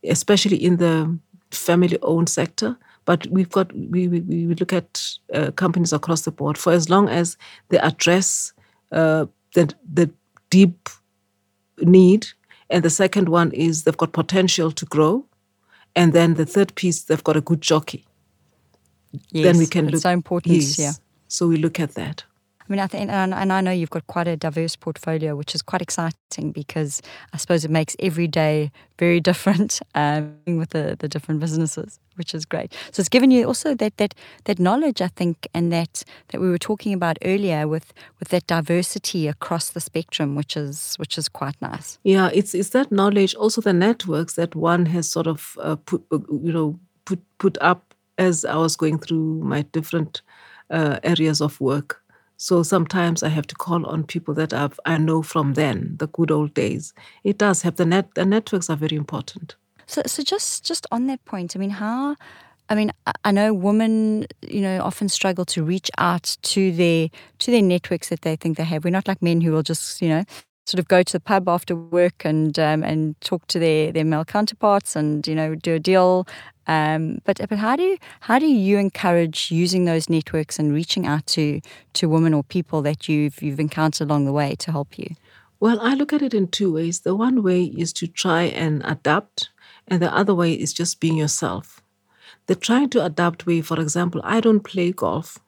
especially 0.04 0.58
in 0.58 0.78
the 0.78 1.18
family 1.54 1.98
owned 2.02 2.30
sector. 2.30 2.78
But 3.06 3.28
we've 3.28 3.50
got 3.50 3.74
we, 3.76 4.08
we, 4.08 4.22
we 4.22 4.56
look 4.56 4.72
at 4.72 5.02
uh, 5.34 5.52
companies 5.52 5.92
across 5.92 6.22
the 6.22 6.32
board 6.32 6.58
for 6.58 6.72
as 6.72 6.90
long 6.90 7.10
as 7.10 7.38
they 7.70 7.78
address 7.80 8.54
uh, 8.92 9.26
the 9.56 9.74
the 9.94 10.10
deep 10.50 10.90
need, 11.80 12.28
and 12.70 12.84
the 12.84 12.90
second 12.90 13.28
one 13.30 13.52
is 13.52 13.84
they've 13.84 13.98
got 13.98 14.14
potential 14.14 14.72
to 14.72 14.86
grow, 14.86 15.26
and 15.96 16.14
then 16.14 16.36
the 16.36 16.46
third 16.46 16.76
piece 16.76 17.04
they've 17.04 17.24
got 17.24 17.36
a 17.36 17.42
good 17.42 17.62
jockey. 17.62 18.06
Yes, 19.32 19.44
then 19.44 19.58
we 19.58 19.68
can 19.68 19.90
look. 19.90 20.02
so 20.02 20.10
important. 20.10 20.56
Yes, 20.56 20.80
yeah. 20.80 20.94
So 21.28 21.48
we 21.48 21.58
look 21.58 21.80
at 21.80 21.96
that. 21.96 22.24
I 22.68 22.72
mean, 22.72 22.80
I 22.80 22.88
think, 22.88 23.10
and, 23.10 23.34
I 23.34 23.62
know 23.62 23.72
you've 23.72 23.90
got 23.90 24.08
quite 24.08 24.28
a 24.28 24.38
diverse 24.38 24.76
portfolio, 24.76 25.36
which 25.36 25.54
is 25.54 25.62
quite 25.62 25.82
exciting 25.82 26.52
because 26.54 27.02
I 27.34 27.38
suppose 27.38 27.66
it 27.66 27.72
makes 27.72 27.96
every 28.00 28.28
day 28.28 28.72
very 28.98 29.20
different 29.30 29.82
um, 29.96 30.38
with 30.46 30.70
the, 30.70 30.96
the 30.98 31.10
different 31.10 31.42
businesses, 31.42 32.00
which 32.16 32.34
is 32.34 32.46
great. 32.46 32.74
So 32.92 33.02
it's 33.02 33.10
given 33.10 33.32
you 33.32 33.46
also 33.46 33.76
that 33.76 33.98
that 33.98 34.16
that 34.46 34.60
knowledge, 34.60 35.02
I 35.02 35.10
think, 35.10 35.48
and 35.54 35.72
that 35.74 36.04
that 36.30 36.40
we 36.40 36.50
were 36.50 36.58
talking 36.58 36.94
about 36.94 37.18
earlier 37.24 37.68
with 37.68 37.94
with 38.20 38.30
that 38.30 38.48
diversity 38.48 39.28
across 39.28 39.70
the 39.72 39.82
spectrum, 39.82 40.36
which 40.36 40.56
is 40.56 40.96
which 40.96 41.18
is 41.18 41.28
quite 41.28 41.62
nice. 41.62 42.00
Yeah, 42.04 42.30
it's 42.34 42.54
it's 42.54 42.70
that 42.70 42.92
knowledge, 42.92 43.36
also 43.36 43.62
the 43.62 43.74
networks 43.74 44.36
that 44.36 44.56
one 44.56 44.86
has 44.88 45.10
sort 45.10 45.28
of 45.28 45.58
uh, 45.62 45.76
put, 45.76 46.04
uh, 46.12 46.20
you 46.30 46.54
know, 46.54 46.80
put 47.06 47.20
put 47.40 47.58
up 47.62 47.94
as 48.18 48.46
I 48.46 48.56
was 48.56 48.76
going 48.76 49.00
through 49.00 49.42
my 49.44 49.64
different 49.64 50.22
uh, 50.70 51.00
areas 51.04 51.42
of 51.42 51.60
work 51.60 52.03
so 52.44 52.62
sometimes 52.62 53.24
I 53.24 53.30
have 53.30 53.48
to 53.48 53.56
call 53.56 53.86
on 53.86 54.04
people 54.04 54.34
that 54.34 54.54
I've, 54.54 54.78
I 54.86 54.98
know 54.98 55.22
from 55.22 55.54
then, 55.54 55.96
the 55.98 56.08
good 56.08 56.30
old 56.30 56.54
days. 56.54 56.94
It 57.24 57.38
does 57.38 57.62
have 57.62 57.78
the 57.78 57.86
net. 57.86 58.16
The 58.16 58.26
networks 58.26 58.70
are 58.70 58.76
very 58.76 58.98
important. 58.98 59.56
So, 59.86 60.02
so 60.06 60.24
just 60.24 60.66
just 60.66 60.86
on 60.92 61.08
that 61.08 61.24
point, 61.24 61.56
I 61.56 61.60
mean, 61.60 61.70
how? 61.70 62.18
I 62.68 62.76
mean, 62.76 62.92
I 63.24 63.32
know 63.32 63.54
women, 63.54 64.28
you 64.42 64.60
know, 64.60 64.82
often 64.82 65.08
struggle 65.08 65.46
to 65.46 65.64
reach 65.64 65.90
out 65.98 66.36
to 66.42 66.74
their 66.74 67.08
to 67.40 67.52
their 67.52 67.62
networks 67.62 68.10
that 68.10 68.24
they 68.24 68.36
think 68.36 68.58
they 68.58 68.66
have. 68.66 68.84
We're 68.84 68.90
not 68.90 69.08
like 69.08 69.22
men 69.22 69.40
who 69.40 69.54
will 69.54 69.64
just, 69.64 70.02
you 70.02 70.10
know, 70.10 70.26
sort 70.66 70.80
of 70.80 70.88
go 70.88 71.04
to 71.04 71.14
the 71.14 71.20
pub 71.20 71.50
after 71.50 71.76
work 71.76 72.24
and 72.24 72.58
um, 72.58 72.84
and 72.84 73.20
talk 73.22 73.46
to 73.48 73.60
their, 73.60 73.92
their 73.92 74.06
male 74.06 74.26
counterparts 74.26 74.96
and 74.96 75.28
you 75.28 75.36
know 75.36 75.56
do 75.56 75.74
a 75.74 75.80
deal 75.80 76.26
um, 76.68 77.20
but 77.26 77.40
but 77.50 77.58
how 77.58 77.76
do 77.76 77.84
you, 77.84 77.98
how 78.22 78.40
do 78.40 78.48
you 78.48 78.78
encourage 78.78 79.52
using 79.52 79.86
those 79.86 80.10
networks 80.10 80.58
and 80.60 80.74
reaching 80.74 81.06
out 81.06 81.26
to 81.28 81.62
to 81.94 82.08
women 82.08 82.34
or 82.34 82.44
people 82.44 82.82
that 82.84 83.10
you've 83.10 83.42
you've 83.42 83.60
encountered 83.60 84.10
along 84.10 84.26
the 84.26 84.32
way 84.32 84.56
to 84.56 84.72
help 84.72 84.98
you? 84.98 85.16
Well, 85.60 85.80
I 85.82 85.94
look 85.94 86.14
at 86.14 86.22
it 86.22 86.34
in 86.34 86.48
two 86.48 86.74
ways. 86.74 87.02
The 87.02 87.16
one 87.16 87.44
way 87.44 87.64
is 87.66 87.94
to 87.94 88.08
try 88.08 88.44
and 88.44 88.82
adapt, 88.86 89.50
and 89.88 90.02
the 90.02 90.14
other 90.14 90.34
way 90.34 90.54
is 90.54 90.74
just 90.74 91.00
being 91.00 91.18
yourself. 91.18 91.82
The 92.48 92.56
trying 92.56 92.90
to 92.92 93.06
adapt 93.06 93.46
way, 93.46 93.62
for 93.62 93.80
example, 93.80 94.22
I 94.24 94.40
don't 94.42 94.62
play 94.62 94.92
golf. 94.92 95.40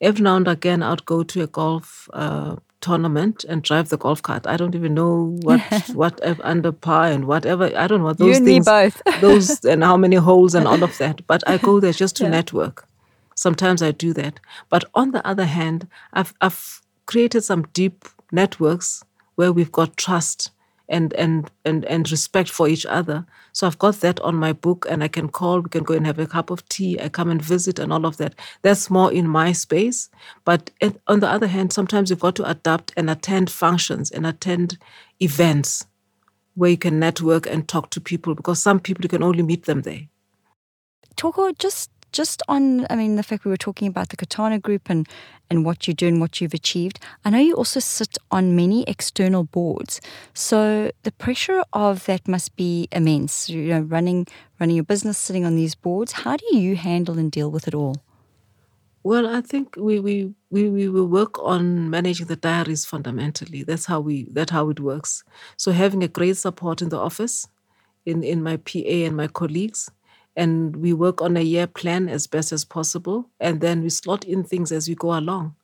Every 0.00 0.22
now 0.22 0.36
and 0.36 0.48
again, 0.48 0.82
I'd 0.82 1.04
go 1.04 1.22
to 1.22 1.42
a 1.42 1.46
golf 1.46 2.08
uh, 2.12 2.56
tournament 2.82 3.44
and 3.44 3.62
drive 3.62 3.88
the 3.88 3.96
golf 3.96 4.20
cart. 4.20 4.46
I 4.46 4.58
don't 4.58 4.74
even 4.74 4.92
know 4.92 5.38
what 5.42 5.60
what 5.94 6.20
under 6.44 6.72
par 6.72 7.06
and 7.06 7.24
whatever. 7.24 7.70
I 7.76 7.86
don't 7.86 8.00
know 8.00 8.06
what 8.06 8.18
those 8.18 8.38
you 8.38 8.44
things. 8.44 8.66
Me 8.66 8.72
both. 8.72 9.02
those 9.20 9.64
and 9.64 9.82
how 9.82 9.96
many 9.96 10.16
holes 10.16 10.54
and 10.54 10.66
all 10.66 10.82
of 10.82 10.98
that. 10.98 11.26
But 11.26 11.42
I 11.48 11.56
go 11.56 11.80
there 11.80 11.92
just 11.92 12.16
to 12.16 12.24
yeah. 12.24 12.30
network. 12.30 12.86
Sometimes 13.34 13.82
I 13.82 13.92
do 13.92 14.12
that. 14.12 14.38
But 14.68 14.84
on 14.94 15.12
the 15.12 15.26
other 15.26 15.46
hand, 15.46 15.88
I've 16.12 16.34
I've 16.40 16.82
created 17.06 17.42
some 17.42 17.62
deep 17.72 18.04
networks 18.30 19.04
where 19.34 19.52
we've 19.52 19.72
got 19.72 19.96
trust 19.96 20.50
and 20.92 21.12
and 21.14 21.50
and 21.64 21.84
and 21.86 22.10
respect 22.12 22.50
for 22.50 22.68
each 22.68 22.86
other. 22.86 23.26
So 23.52 23.66
I've 23.66 23.78
got 23.78 23.96
that 24.02 24.20
on 24.20 24.36
my 24.36 24.52
book, 24.52 24.86
and 24.90 25.02
I 25.02 25.08
can 25.08 25.28
call. 25.28 25.60
We 25.62 25.70
can 25.70 25.84
go 25.84 25.94
and 25.94 26.06
have 26.06 26.20
a 26.20 26.26
cup 26.26 26.50
of 26.50 26.68
tea. 26.68 27.00
I 27.00 27.08
come 27.08 27.30
and 27.30 27.42
visit, 27.42 27.80
and 27.80 27.92
all 27.92 28.06
of 28.06 28.18
that. 28.18 28.34
That's 28.62 28.90
more 28.90 29.12
in 29.12 29.28
my 29.28 29.52
space. 29.52 30.10
But 30.44 30.70
on 31.08 31.20
the 31.20 31.28
other 31.28 31.48
hand, 31.48 31.72
sometimes 31.72 32.10
you've 32.10 32.20
got 32.20 32.36
to 32.36 32.50
adapt 32.50 32.92
and 32.96 33.10
attend 33.10 33.50
functions 33.50 34.12
and 34.12 34.26
attend 34.26 34.78
events 35.20 35.86
where 36.54 36.70
you 36.70 36.78
can 36.78 36.98
network 36.98 37.46
and 37.46 37.68
talk 37.68 37.90
to 37.90 38.00
people 38.00 38.34
because 38.34 38.62
some 38.62 38.80
people 38.80 39.04
you 39.04 39.08
can 39.08 39.22
only 39.22 39.42
meet 39.42 39.66
them 39.66 39.82
there. 39.82 40.08
Talk 41.16 41.38
just 41.58 41.91
just 42.12 42.42
on, 42.48 42.86
I 42.90 42.96
mean, 42.96 43.16
the 43.16 43.22
fact 43.22 43.44
we 43.44 43.50
were 43.50 43.56
talking 43.56 43.88
about 43.88 44.10
the 44.10 44.16
Kutana 44.16 44.60
Group 44.60 44.88
and, 44.88 45.08
and 45.50 45.64
what 45.64 45.88
you 45.88 45.94
do 45.94 46.08
and 46.08 46.20
what 46.20 46.40
you've 46.40 46.54
achieved, 46.54 47.00
I 47.24 47.30
know 47.30 47.38
you 47.38 47.54
also 47.54 47.80
sit 47.80 48.16
on 48.30 48.54
many 48.54 48.84
external 48.84 49.44
boards. 49.44 50.00
So 50.34 50.90
the 51.02 51.12
pressure 51.12 51.64
of 51.72 52.04
that 52.06 52.28
must 52.28 52.54
be 52.56 52.88
immense. 52.92 53.48
You 53.48 53.62
know, 53.64 53.80
running 53.80 54.26
running 54.60 54.76
your 54.76 54.84
business, 54.84 55.18
sitting 55.18 55.44
on 55.44 55.56
these 55.56 55.74
boards. 55.74 56.12
How 56.12 56.36
do 56.36 56.56
you 56.56 56.76
handle 56.76 57.18
and 57.18 57.32
deal 57.32 57.50
with 57.50 57.66
it 57.66 57.74
all? 57.74 57.96
Well, 59.04 59.26
I 59.26 59.40
think 59.40 59.74
we 59.76 59.98
we, 59.98 60.32
we, 60.50 60.68
we 60.68 60.88
will 60.88 61.08
work 61.08 61.36
on 61.42 61.90
managing 61.90 62.28
the 62.28 62.36
diaries 62.36 62.84
fundamentally. 62.84 63.64
That's 63.64 63.86
how 63.86 64.00
we 64.00 64.28
that 64.30 64.50
how 64.50 64.70
it 64.70 64.78
works. 64.78 65.24
So 65.56 65.72
having 65.72 66.04
a 66.04 66.08
great 66.08 66.36
support 66.36 66.80
in 66.82 66.90
the 66.90 66.98
office, 66.98 67.48
in, 68.06 68.22
in 68.22 68.42
my 68.42 68.58
PA 68.58 69.06
and 69.06 69.16
my 69.16 69.26
colleagues, 69.26 69.90
and 70.36 70.76
we 70.76 70.92
work 70.92 71.20
on 71.20 71.36
a 71.36 71.40
year 71.40 71.66
plan 71.66 72.08
as 72.08 72.26
best 72.26 72.52
as 72.52 72.64
possible 72.64 73.28
and 73.38 73.60
then 73.60 73.82
we 73.82 73.90
slot 73.90 74.24
in 74.24 74.44
things 74.44 74.72
as 74.72 74.88
we 74.88 74.94
go 74.94 75.16
along. 75.16 75.54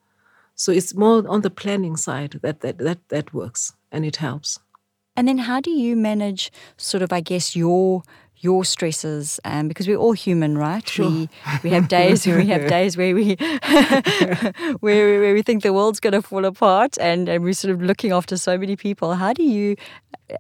So 0.54 0.72
it's 0.72 0.94
more 0.94 1.26
on 1.28 1.42
the 1.42 1.50
planning 1.50 1.96
side 1.96 2.40
that 2.42 2.60
that 2.60 2.78
that, 2.78 3.08
that 3.08 3.32
works 3.32 3.74
and 3.92 4.04
it 4.04 4.16
helps. 4.16 4.58
And 5.16 5.26
then 5.26 5.38
how 5.38 5.60
do 5.60 5.70
you 5.70 5.96
manage 5.96 6.52
sort 6.76 7.02
of 7.02 7.12
i 7.12 7.20
guess 7.20 7.56
your 7.56 8.02
your 8.40 8.64
stresses? 8.64 9.40
Um, 9.44 9.68
because 9.68 9.88
we're 9.88 9.96
all 9.96 10.12
human 10.12 10.56
right? 10.56 10.88
Sure. 10.88 11.10
we 11.10 11.28
we 11.62 11.70
have 11.70 11.88
days 11.88 12.26
where 12.26 12.36
we 12.36 12.46
have 12.46 12.68
days 12.78 12.96
where 12.96 13.14
we 13.14 13.36
where, 14.80 15.20
where 15.20 15.34
we 15.34 15.42
think 15.42 15.62
the 15.62 15.72
world's 15.72 16.00
going 16.00 16.12
to 16.12 16.22
fall 16.22 16.44
apart 16.44 16.96
and, 17.00 17.28
and 17.28 17.42
we're 17.42 17.52
sort 17.52 17.74
of 17.74 17.82
looking 17.82 18.12
after 18.12 18.36
so 18.36 18.56
many 18.56 18.76
people. 18.76 19.14
How 19.14 19.32
do 19.32 19.42
you 19.42 19.76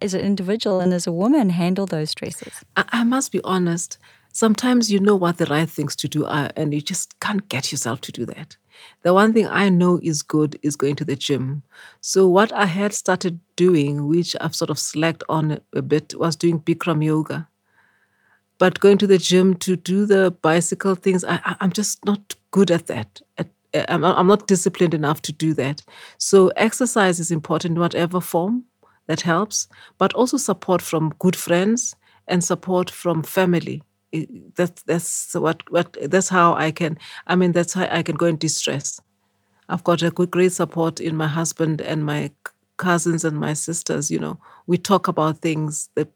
as 0.02 0.14
an 0.14 0.20
individual 0.20 0.80
and 0.80 0.92
as 0.92 1.06
a 1.06 1.12
woman 1.12 1.50
handle 1.50 1.86
those 1.86 2.10
stresses? 2.10 2.64
I, 2.76 2.84
I 2.88 3.04
must 3.04 3.32
be 3.32 3.40
honest 3.42 3.98
sometimes 4.38 4.88
you 4.88 5.00
know 5.00 5.16
what 5.16 5.38
the 5.38 5.46
right 5.46 5.68
things 5.68 5.96
to 5.96 6.06
do 6.06 6.24
are, 6.24 6.50
and 6.56 6.72
you 6.72 6.80
just 6.80 7.18
can't 7.18 7.48
get 7.48 7.72
yourself 7.72 8.00
to 8.02 8.12
do 8.12 8.24
that. 8.26 8.56
The 9.02 9.12
one 9.12 9.32
thing 9.32 9.48
I 9.48 9.68
know 9.68 9.98
is 10.00 10.22
good 10.22 10.56
is 10.62 10.76
going 10.76 10.94
to 10.96 11.04
the 11.04 11.16
gym. 11.16 11.64
So, 12.00 12.28
what 12.28 12.52
I 12.52 12.66
had 12.66 12.94
started 12.94 13.40
doing, 13.56 14.06
which 14.06 14.36
I've 14.40 14.54
sort 14.54 14.70
of 14.70 14.78
slacked 14.78 15.24
on 15.28 15.58
a 15.74 15.82
bit, 15.82 16.14
was 16.14 16.36
doing 16.36 16.60
Bikram 16.60 17.04
yoga. 17.04 17.48
But 18.58 18.78
going 18.78 18.98
to 18.98 19.08
the 19.08 19.18
gym 19.18 19.54
to 19.56 19.74
do 19.74 20.06
the 20.06 20.30
bicycle 20.30 20.94
things, 20.94 21.24
I, 21.24 21.56
am 21.60 21.72
just 21.72 22.04
not 22.04 22.36
good 22.52 22.70
at 22.70 22.86
that. 22.86 23.20
I'm, 23.88 24.04
I'm 24.04 24.26
not 24.26 24.46
disciplined 24.46 24.94
enough 24.94 25.20
to 25.22 25.32
do 25.32 25.52
that. 25.54 25.82
So, 26.18 26.48
exercise 26.56 27.18
is 27.18 27.32
important 27.32 27.74
in 27.74 27.80
whatever 27.80 28.20
form 28.20 28.64
that 29.06 29.22
helps, 29.22 29.66
but 29.98 30.14
also 30.14 30.36
support 30.36 30.80
from 30.80 31.14
good 31.18 31.34
friends 31.34 31.96
and 32.28 32.44
support 32.44 32.88
from 32.88 33.24
family 33.24 33.82
that's 34.56 34.82
that's 34.84 35.34
what 35.34 35.62
what 35.70 35.96
that's 36.10 36.28
how 36.28 36.54
I 36.54 36.70
can. 36.70 36.98
I 37.26 37.36
mean, 37.36 37.52
that's 37.52 37.74
how 37.74 37.88
I 37.90 38.02
can 38.02 38.16
go 38.16 38.26
in 38.26 38.36
distress. 38.36 39.00
I've 39.68 39.84
got 39.84 40.02
a 40.02 40.10
good, 40.10 40.30
great 40.30 40.52
support 40.52 41.00
in 41.00 41.16
my 41.16 41.26
husband 41.26 41.80
and 41.80 42.04
my 42.04 42.30
cousins 42.78 43.24
and 43.24 43.38
my 43.38 43.52
sisters. 43.52 44.10
You 44.10 44.18
know, 44.18 44.38
we 44.66 44.78
talk 44.78 45.08
about 45.08 45.38
things, 45.38 45.90
the 45.94 46.08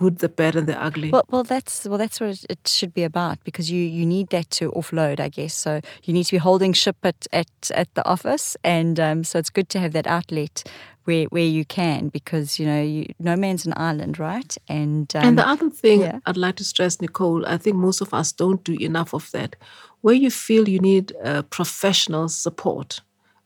good, 0.00 0.18
the 0.18 0.28
bad, 0.28 0.56
and 0.56 0.66
the 0.66 0.82
ugly. 0.82 1.10
Well, 1.10 1.24
well, 1.30 1.44
that's 1.44 1.86
well, 1.86 1.98
that's 1.98 2.20
what 2.20 2.44
it 2.48 2.66
should 2.66 2.94
be 2.94 3.04
about 3.04 3.38
because 3.44 3.70
you 3.70 3.82
you 3.82 4.06
need 4.06 4.30
that 4.30 4.50
to 4.52 4.72
offload, 4.72 5.20
I 5.20 5.28
guess. 5.28 5.54
So 5.54 5.80
you 6.04 6.14
need 6.14 6.24
to 6.24 6.32
be 6.32 6.38
holding 6.38 6.72
ship 6.72 6.96
at 7.04 7.26
at, 7.32 7.70
at 7.74 7.94
the 7.94 8.04
office, 8.08 8.56
and 8.64 8.98
um, 8.98 9.24
so 9.24 9.38
it's 9.38 9.50
good 9.50 9.68
to 9.70 9.78
have 9.78 9.92
that 9.92 10.06
outlet 10.06 10.64
where 11.04 11.26
where 11.26 11.44
you 11.44 11.64
can 11.64 12.08
because 12.08 12.58
you 12.58 12.66
know 12.66 12.82
you, 12.82 13.06
no 13.18 13.36
man's 13.36 13.66
an 13.66 13.74
island, 13.76 14.18
right? 14.18 14.56
And 14.68 15.14
um, 15.14 15.24
and 15.24 15.38
the 15.38 15.46
other 15.46 15.70
thing 15.70 16.00
yeah. 16.00 16.18
I'd 16.26 16.36
like 16.36 16.56
to 16.56 16.64
stress, 16.64 17.00
Nicole, 17.00 17.46
I 17.46 17.58
think 17.58 17.76
most 17.76 18.00
of 18.00 18.14
us 18.14 18.32
don't 18.32 18.64
do 18.64 18.74
enough 18.80 19.14
of 19.14 19.30
that. 19.32 19.56
Where 20.00 20.14
you 20.14 20.30
feel 20.30 20.66
you 20.66 20.80
need 20.80 21.12
uh, 21.22 21.42
professional 21.42 22.28
support, 22.28 23.00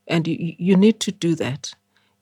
and 0.07 0.25
you 0.27 0.55
you 0.57 0.77
need 0.77 0.99
to 1.01 1.11
do 1.11 1.35
that 1.35 1.75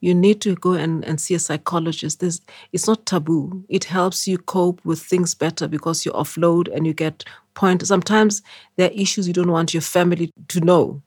you 0.03 0.13
need 0.13 0.41
to 0.41 0.55
go 0.55 0.74
and, 0.74 1.05
and 1.05 1.22
see 1.22 1.33
a 1.33 1.39
psychologist. 1.39 2.19
This 2.19 2.41
it's 2.74 2.88
not 2.88 3.05
taboo. 3.05 3.63
It 3.69 3.86
helps 3.86 4.27
you 4.27 4.38
cope 4.38 4.83
with 4.83 5.00
things 5.00 5.33
better 5.33 5.65
because 5.65 6.05
you 6.05 6.12
offload 6.12 6.67
and 6.75 6.86
you 6.86 6.93
get 6.93 7.24
point. 7.53 7.88
Sometimes 7.88 8.41
there 8.75 8.89
are 8.89 8.93
issues 8.93 9.27
you 9.27 9.33
don't 9.33 9.50
want 9.50 9.74
your 9.74 9.79
family 9.79 10.29
to 10.50 10.60
know. 10.60 11.01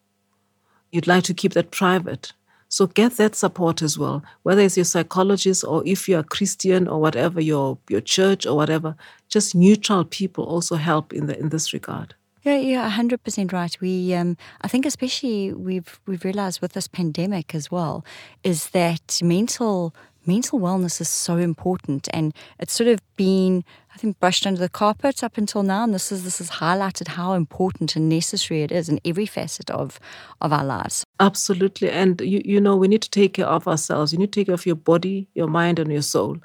You'd 0.93 1.07
like 1.07 1.25
to 1.25 1.35
keep 1.35 1.53
that 1.53 1.73
private. 1.73 2.33
So 2.71 2.87
get 2.87 3.19
that 3.19 3.35
support 3.35 3.83
as 3.83 3.99
well, 3.99 4.23
whether 4.45 4.63
it's 4.63 4.79
your 4.79 4.85
psychologist 4.85 5.63
or 5.63 5.83
if 5.85 6.09
you're 6.09 6.21
a 6.21 6.25
Christian 6.25 6.89
or 6.89 6.99
whatever, 6.99 7.39
your 7.39 7.77
your 7.91 8.01
church 8.01 8.47
or 8.47 8.57
whatever. 8.57 8.97
Just 9.29 9.55
neutral 9.55 10.07
people 10.07 10.45
also 10.45 10.77
help 10.77 11.13
in 11.13 11.27
the 11.27 11.39
in 11.39 11.51
this 11.51 11.75
regard. 11.75 12.15
Yeah, 12.47 12.59
yeah, 12.59 12.89
hundred 12.89 13.25
percent 13.25 13.53
right. 13.53 13.77
We, 13.81 14.15
um, 14.15 14.37
I 14.61 14.69
think, 14.69 14.87
especially 14.87 15.53
we've 15.53 15.99
we've 16.07 16.25
realised 16.25 16.61
with 16.61 16.75
this 16.75 16.87
pandemic 16.87 17.57
as 17.57 17.73
well, 17.73 18.05
is 18.45 18.71
that 18.71 19.19
mental 19.21 19.93
mental 20.27 20.61
wellness 20.61 21.01
is 21.01 21.09
so 21.09 21.39
important, 21.39 22.09
and 22.13 22.33
it's 22.61 22.73
sort 22.73 22.87
of 22.87 23.01
been, 23.17 23.65
I 23.93 23.99
think, 23.99 24.21
brushed 24.21 24.47
under 24.47 24.61
the 24.61 24.69
carpet 24.69 25.25
up 25.25 25.37
until 25.37 25.65
now. 25.65 25.83
And 25.83 25.93
this 25.93 26.13
is 26.13 26.23
this 26.23 26.39
has 26.39 26.51
highlighted 26.51 27.09
how 27.09 27.33
important 27.33 27.97
and 27.97 28.09
necessary 28.09 28.63
it 28.63 28.71
is 28.71 28.89
in 28.89 29.01
every 29.05 29.27
facet 29.27 29.69
of 29.73 29.99
of 30.41 30.53
our 30.53 30.65
lives. 30.65 31.03
Absolutely, 31.19 31.91
and 31.91 32.21
you 32.21 32.43
you 32.45 32.61
know 32.61 32.77
we 32.77 32.87
need 32.87 33.03
to 33.03 33.11
take 33.11 33.33
care 33.33 33.47
of 33.47 33.67
ourselves. 33.67 34.13
You 34.13 34.21
need 34.21 34.33
to 34.33 34.39
take 34.39 34.47
care 34.47 34.55
of 34.55 34.67
your 34.67 34.77
body, 34.77 35.27
your 35.35 35.49
mind, 35.49 35.81
and 35.81 35.91
your 35.91 36.03
soul. 36.03 36.37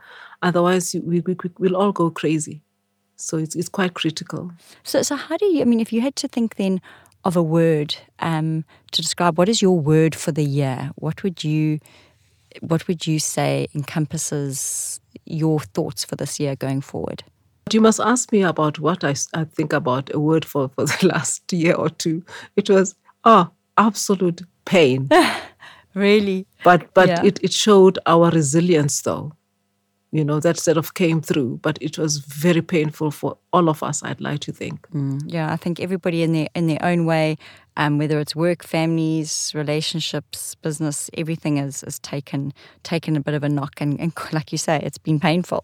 Otherwise, 0.42 0.96
we, 1.04 1.22
we 1.22 1.36
we'll 1.60 1.78
all 1.78 1.92
go 1.92 2.10
crazy. 2.10 2.64
So 3.22 3.38
it's, 3.38 3.56
it's 3.56 3.70
quite 3.70 3.94
critical. 3.94 4.52
So, 4.84 5.02
so 5.02 5.16
how 5.16 5.38
do 5.38 5.46
you, 5.46 5.62
I 5.62 5.66
mean, 5.66 5.80
if 5.80 5.94
you 5.94 6.02
had 6.02 6.16
to 6.18 6.28
think 6.28 6.56
then 6.56 6.82
of 7.24 7.36
a 7.36 7.44
word 7.44 7.96
um, 8.20 8.66
to 8.92 9.02
describe 9.02 9.38
what 9.38 9.48
is 9.48 9.62
your 9.62 9.80
word 9.80 10.16
for 10.16 10.32
the 10.32 10.44
year, 10.44 10.92
what 10.96 11.24
would 11.24 11.44
you, 11.44 11.80
what 12.62 12.88
would 12.88 13.06
you 13.06 13.20
say 13.20 13.68
encompasses 13.76 15.00
your 15.26 15.60
thoughts 15.60 16.04
for 16.04 16.16
this 16.16 16.40
year 16.40 16.56
going 16.56 16.82
forward? 16.82 17.24
You 17.72 17.80
must 17.80 18.00
ask 18.00 18.32
me 18.32 18.42
about 18.42 18.80
what 18.80 19.04
I, 19.04 19.16
I 19.34 19.46
think 19.46 19.72
about 19.72 20.14
a 20.14 20.20
word 20.20 20.44
for, 20.44 20.70
for 20.70 20.86
the 21.02 21.08
last 21.14 21.54
year 21.54 21.76
or 21.76 21.90
two. 21.90 22.24
It 22.56 22.70
was, 22.70 22.96
oh, 23.24 23.50
absolute 23.78 24.42
pain. 24.66 25.10
really? 25.94 26.48
But, 26.64 26.94
but 26.94 27.10
Yeah. 27.10 27.24
it, 27.24 27.40
it 27.44 27.54
showed 27.54 28.00
our 28.06 28.30
resilience, 28.32 29.02
though. 29.02 29.34
You 30.14 30.26
know, 30.26 30.42
that 30.42 30.60
sort 30.60 30.78
of 30.78 30.94
came 30.94 31.22
through, 31.22 31.60
but 31.62 31.78
it 31.80 31.98
was 31.98 32.18
very 32.18 32.62
painful 32.62 33.12
for 33.12 33.38
all 33.54 33.70
of 33.70 33.82
us, 33.82 34.04
I'd 34.04 34.20
like 34.20 34.42
to 34.42 34.52
think. 34.52 34.86
Mm, 34.90 35.22
yeah, 35.26 35.54
I 35.54 35.56
think 35.56 35.80
everybody 35.80 36.22
in 36.22 36.34
their 36.34 36.50
in 36.54 36.68
their 36.68 36.84
own 36.84 37.06
way, 37.06 37.38
um, 37.78 37.98
whether 37.98 38.20
it's 38.20 38.36
work, 38.36 38.62
families, 38.62 39.54
relationships, 39.56 40.56
business, 40.56 41.10
everything 41.18 41.58
is 41.58 41.84
is 41.84 41.98
taken 42.00 42.54
taken 42.84 43.16
a 43.16 43.22
bit 43.22 43.36
of 43.36 43.44
a 43.44 43.50
knock, 43.50 43.80
and, 43.80 44.00
and 44.02 44.12
like 44.34 44.52
you 44.52 44.58
say, 44.58 44.82
it's 44.84 44.98
been 44.98 45.20
painful. 45.20 45.64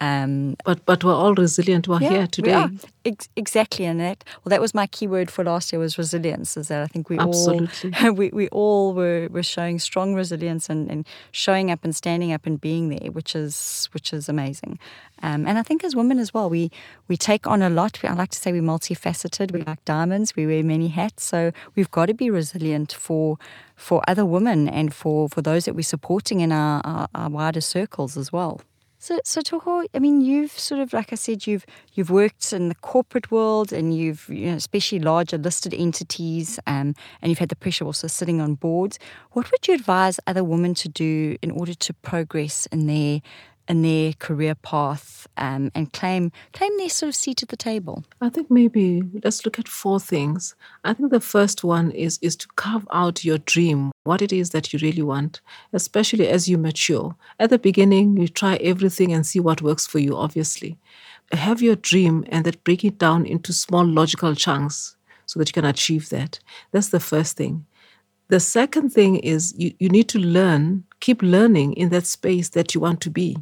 Um, 0.00 0.56
But 0.64 0.84
but 0.86 1.02
we're 1.02 1.14
all 1.14 1.34
resilient. 1.34 1.88
We're 1.88 2.00
yeah, 2.00 2.10
here 2.10 2.20
we 2.20 2.26
today. 2.28 2.52
are. 2.52 2.70
Ex- 3.04 3.28
exactly, 3.36 3.84
and 3.84 4.00
that 4.00 4.22
well, 4.44 4.50
that 4.50 4.60
was 4.60 4.74
my 4.74 4.86
key 4.86 5.06
word 5.06 5.30
for 5.30 5.44
last 5.44 5.72
year 5.72 5.80
was 5.80 5.98
resilience. 5.98 6.56
Is 6.56 6.68
that 6.68 6.82
I 6.82 6.86
think 6.86 7.08
we 7.10 7.18
Absolutely. 7.18 7.92
all 8.02 8.12
we, 8.20 8.28
we 8.30 8.48
all 8.48 8.94
were, 8.94 9.28
were 9.30 9.42
showing 9.42 9.78
strong 9.78 10.14
resilience 10.14 10.68
and, 10.70 10.90
and 10.90 11.06
showing 11.32 11.70
up 11.70 11.84
and 11.84 11.96
standing 11.96 12.32
up 12.32 12.46
and 12.46 12.60
being 12.60 12.90
there, 12.90 13.10
which 13.10 13.34
is 13.34 13.88
which 13.92 14.12
is 14.12 14.28
amazing. 14.28 14.78
Um, 15.22 15.46
and 15.48 15.58
I 15.58 15.62
think 15.64 15.82
as 15.82 15.96
women 15.96 16.18
as 16.20 16.32
well, 16.32 16.48
we 16.48 16.70
we 17.08 17.16
take 17.16 17.46
on 17.46 17.62
a 17.62 17.70
lot. 17.70 17.98
I 18.04 18.12
like 18.12 18.30
to 18.30 18.38
say 18.38 18.52
we're 18.52 18.62
multifaceted. 18.62 19.52
We 19.52 19.62
like 19.62 19.84
diamonds. 19.84 20.36
We 20.36 20.46
wear 20.46 20.62
many 20.62 20.88
hats. 20.88 21.24
So 21.24 21.50
we've 21.74 21.90
got 21.90 22.06
to 22.06 22.14
be 22.14 22.30
resilient 22.30 22.92
for 22.92 23.36
for 23.74 24.02
other 24.06 24.24
women 24.24 24.68
and 24.68 24.94
for 24.94 25.28
for 25.28 25.42
those 25.42 25.64
that 25.64 25.74
we're 25.74 25.82
supporting 25.82 26.40
in 26.40 26.52
our, 26.52 26.80
our, 26.84 27.08
our 27.14 27.28
wider 27.30 27.60
circles 27.60 28.16
as 28.16 28.32
well. 28.32 28.60
So, 29.00 29.20
so 29.24 29.40
Thoko, 29.42 29.86
I 29.94 30.00
mean, 30.00 30.20
you've 30.20 30.50
sort 30.50 30.80
of, 30.80 30.92
like 30.92 31.12
I 31.12 31.16
said, 31.16 31.46
you've 31.46 31.64
you've 31.94 32.10
worked 32.10 32.52
in 32.52 32.68
the 32.68 32.74
corporate 32.74 33.30
world, 33.30 33.72
and 33.72 33.96
you've, 33.96 34.28
you 34.28 34.50
know, 34.50 34.56
especially 34.56 34.98
larger 34.98 35.38
listed 35.38 35.72
entities, 35.72 36.58
um, 36.66 36.94
and 37.22 37.30
you've 37.30 37.38
had 37.38 37.48
the 37.48 37.56
pressure 37.56 37.84
also 37.84 38.08
sitting 38.08 38.40
on 38.40 38.54
boards. 38.54 38.98
What 39.32 39.50
would 39.52 39.68
you 39.68 39.74
advise 39.74 40.18
other 40.26 40.42
women 40.42 40.74
to 40.74 40.88
do 40.88 41.36
in 41.42 41.52
order 41.52 41.74
to 41.74 41.94
progress 41.94 42.66
in 42.72 42.88
their 42.88 43.20
in 43.68 43.82
their 43.82 44.12
career 44.14 44.54
path 44.54 45.26
um, 45.36 45.70
and 45.74 45.92
claim 45.92 46.32
claim 46.52 46.76
their 46.78 46.88
sort 46.88 47.08
of 47.08 47.14
seat 47.14 47.42
at 47.42 47.50
the 47.50 47.56
table? 47.56 48.04
I 48.20 48.28
think 48.30 48.50
maybe 48.50 49.02
let's 49.22 49.44
look 49.44 49.58
at 49.58 49.68
four 49.68 50.00
things. 50.00 50.54
I 50.84 50.94
think 50.94 51.10
the 51.10 51.20
first 51.20 51.62
one 51.62 51.90
is 51.90 52.18
is 52.22 52.36
to 52.36 52.48
carve 52.56 52.88
out 52.92 53.24
your 53.24 53.38
dream, 53.38 53.92
what 54.04 54.22
it 54.22 54.32
is 54.32 54.50
that 54.50 54.72
you 54.72 54.78
really 54.80 55.02
want, 55.02 55.40
especially 55.72 56.28
as 56.28 56.48
you 56.48 56.58
mature. 56.58 57.14
At 57.38 57.50
the 57.50 57.58
beginning, 57.58 58.16
you 58.16 58.28
try 58.28 58.56
everything 58.56 59.12
and 59.12 59.26
see 59.26 59.40
what 59.40 59.62
works 59.62 59.86
for 59.86 59.98
you, 59.98 60.16
obviously. 60.16 60.78
Have 61.32 61.60
your 61.60 61.76
dream 61.76 62.24
and 62.28 62.44
then 62.46 62.54
break 62.64 62.84
it 62.84 62.98
down 62.98 63.26
into 63.26 63.52
small 63.52 63.86
logical 63.86 64.34
chunks 64.34 64.96
so 65.26 65.38
that 65.38 65.48
you 65.48 65.52
can 65.52 65.66
achieve 65.66 66.08
that. 66.08 66.40
That's 66.72 66.88
the 66.88 67.00
first 67.00 67.36
thing. 67.36 67.66
The 68.28 68.40
second 68.40 68.90
thing 68.90 69.16
is 69.16 69.54
you, 69.56 69.72
you 69.78 69.88
need 69.88 70.08
to 70.10 70.18
learn, 70.18 70.84
keep 71.00 71.22
learning 71.22 71.74
in 71.74 71.88
that 71.90 72.06
space 72.06 72.50
that 72.50 72.74
you 72.74 72.80
want 72.80 73.00
to 73.02 73.10
be. 73.10 73.36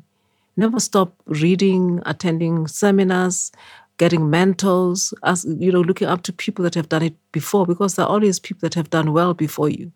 Never 0.56 0.80
stop 0.80 1.14
reading, 1.26 2.00
attending 2.06 2.66
seminars, 2.66 3.52
getting 3.98 4.30
mentors, 4.30 5.12
as 5.22 5.44
you 5.44 5.72
know, 5.72 5.80
looking 5.80 6.08
up 6.08 6.22
to 6.22 6.32
people 6.32 6.62
that 6.64 6.74
have 6.74 6.88
done 6.88 7.02
it 7.02 7.14
before, 7.32 7.66
because 7.66 7.94
there 7.94 8.06
are 8.06 8.10
always 8.10 8.38
people 8.38 8.60
that 8.62 8.74
have 8.74 8.90
done 8.90 9.12
well 9.12 9.34
before 9.34 9.68
you. 9.68 9.92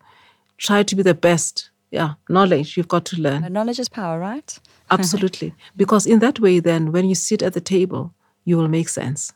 Try 0.57 0.83
to 0.83 0.95
be 0.95 1.03
the 1.03 1.13
best. 1.13 1.69
Yeah, 1.89 2.13
knowledge 2.29 2.77
you've 2.77 2.87
got 2.87 3.05
to 3.05 3.17
learn. 3.21 3.51
Knowledge 3.51 3.79
is 3.79 3.89
power, 3.89 4.17
right? 4.19 4.57
Absolutely. 4.91 5.53
because 5.75 6.05
in 6.05 6.19
that 6.19 6.39
way, 6.39 6.59
then, 6.59 6.91
when 6.91 7.07
you 7.07 7.15
sit 7.15 7.41
at 7.41 7.53
the 7.53 7.61
table, 7.61 8.13
you 8.45 8.57
will 8.57 8.67
make 8.67 8.89
sense. 8.89 9.33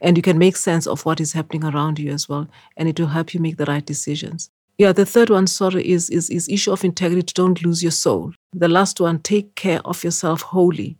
And 0.00 0.16
you 0.16 0.22
can 0.22 0.36
make 0.38 0.56
sense 0.56 0.86
of 0.86 1.06
what 1.06 1.20
is 1.20 1.32
happening 1.32 1.64
around 1.64 1.98
you 1.98 2.12
as 2.12 2.28
well. 2.28 2.46
And 2.76 2.88
it 2.88 3.00
will 3.00 3.06
help 3.06 3.32
you 3.32 3.40
make 3.40 3.56
the 3.56 3.64
right 3.64 3.84
decisions. 3.84 4.50
Yeah, 4.76 4.92
the 4.92 5.06
third 5.06 5.30
one, 5.30 5.46
sorry, 5.46 5.88
is, 5.88 6.10
is, 6.10 6.28
is 6.30 6.48
issue 6.48 6.72
of 6.72 6.84
integrity. 6.84 7.32
Don't 7.34 7.62
lose 7.64 7.82
your 7.82 7.92
soul. 7.92 8.32
The 8.52 8.68
last 8.68 9.00
one, 9.00 9.20
take 9.20 9.54
care 9.54 9.80
of 9.84 10.02
yourself 10.02 10.42
wholly, 10.42 10.98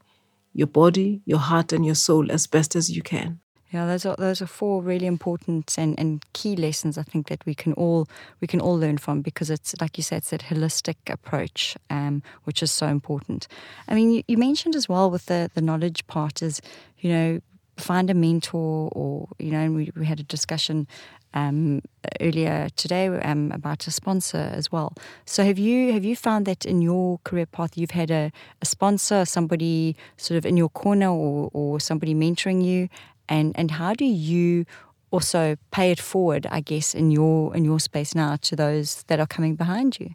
your 0.53 0.69
body, 0.69 1.23
your 1.25 1.41
heart, 1.41 1.73
and 1.73 1.85
your 1.85 1.97
soul 1.97 2.31
as 2.31 2.47
best 2.47 2.77
as 2.77 2.95
you 2.95 3.03
can. 3.03 3.41
Yeah, 3.75 3.87
those 3.87 4.07
are 4.07 4.15
those 4.17 4.41
are 4.41 4.47
four 4.47 4.81
really 4.81 5.07
important 5.07 5.77
and, 5.77 5.99
and 5.99 6.25
key 6.33 6.55
lessons 6.55 6.97
I 6.97 7.03
think 7.03 7.27
that 7.27 7.45
we 7.45 7.57
can 7.57 7.73
all 7.73 8.07
we 8.41 8.47
can 8.47 8.61
all 8.61 8.79
learn 8.79 8.99
from 8.99 9.21
because 9.21 9.51
it's 9.51 9.75
like 9.81 9.99
you 9.99 10.05
said, 10.05 10.19
it's 10.19 10.31
that 10.31 10.43
holistic 10.43 10.95
approach, 11.09 11.77
um, 11.91 12.23
which 12.45 12.63
is 12.63 12.71
so 12.71 12.87
important. 12.87 13.49
I 13.89 13.97
mean, 13.97 14.13
you, 14.13 14.23
you 14.29 14.37
mentioned 14.37 14.77
as 14.77 14.89
well 14.89 15.11
with 15.11 15.27
the 15.27 15.51
the 15.55 15.61
knowledge 15.61 16.07
part 16.07 16.41
is, 16.41 16.63
you 17.01 17.11
know, 17.11 17.41
find 17.77 18.11
a 18.11 18.15
mentor 18.15 18.91
or 18.93 19.29
you 19.41 19.51
know, 19.51 19.59
and 19.59 19.75
we, 19.75 19.91
we 19.97 20.07
had 20.07 20.21
a 20.21 20.25
discussion 20.25 20.87
um, 21.35 21.83
earlier 22.20 22.68
today 22.77 23.09
um, 23.09 23.53
about 23.53 23.87
a 23.87 23.90
sponsor 23.90 24.51
as 24.55 24.73
well. 24.73 24.94
So 25.27 25.44
have 25.44 25.59
you 25.59 25.92
have 25.92 26.05
you 26.05 26.16
found 26.16 26.47
that 26.47 26.64
in 26.64 26.81
your 26.81 27.18
career 27.25 27.47
path 27.47 27.77
you've 27.77 27.90
had 27.90 28.11
a, 28.11 28.31
a 28.62 28.66
sponsor, 28.66 29.25
somebody 29.25 29.97
sort 30.16 30.38
of 30.38 30.47
in 30.47 30.57
your 30.57 30.68
corner 30.70 31.09
or, 31.11 31.51
or 31.53 31.81
somebody 31.81 32.14
mentoring 32.14 32.64
you, 32.64 32.88
and 33.29 33.53
and 33.59 33.70
how 33.73 33.94
do 33.94 34.05
you 34.05 34.64
also 35.11 35.57
pay 35.70 35.90
it 35.92 36.01
forward, 36.01 36.47
I 36.51 36.61
guess, 36.61 36.94
in 36.94 37.11
your 37.11 37.55
in 37.57 37.64
your 37.64 37.81
space 37.81 38.14
now 38.14 38.37
to 38.42 38.57
those 38.57 39.03
that 39.09 39.20
are 39.20 39.27
coming 39.27 39.57
behind 39.57 39.99
you? 40.01 40.11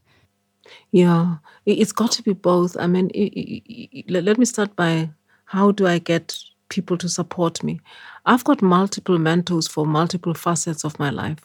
Yeah, 0.92 1.38
it- 1.66 1.80
it's 1.80 1.92
got 1.92 2.12
to 2.14 2.24
be 2.24 2.34
both. 2.34 2.78
I 2.78 2.88
mean, 2.88 3.10
i- 3.16 3.32
i- 3.36 3.62
i- 3.70 4.04
let 4.08 4.24
let 4.24 4.38
me 4.38 4.46
start 4.46 4.76
by 4.76 5.10
how 5.46 5.72
do 5.72 5.88
I 5.88 6.00
get 6.00 6.36
people 6.70 6.98
to 6.98 7.10
support 7.10 7.64
me? 7.64 7.80
I've 8.30 8.44
got 8.44 8.62
multiple 8.62 9.18
mentors 9.18 9.68
for 9.68 9.88
multiple 9.88 10.36
facets 10.36 10.84
of 10.84 11.00
my 11.00 11.10
life. 11.10 11.40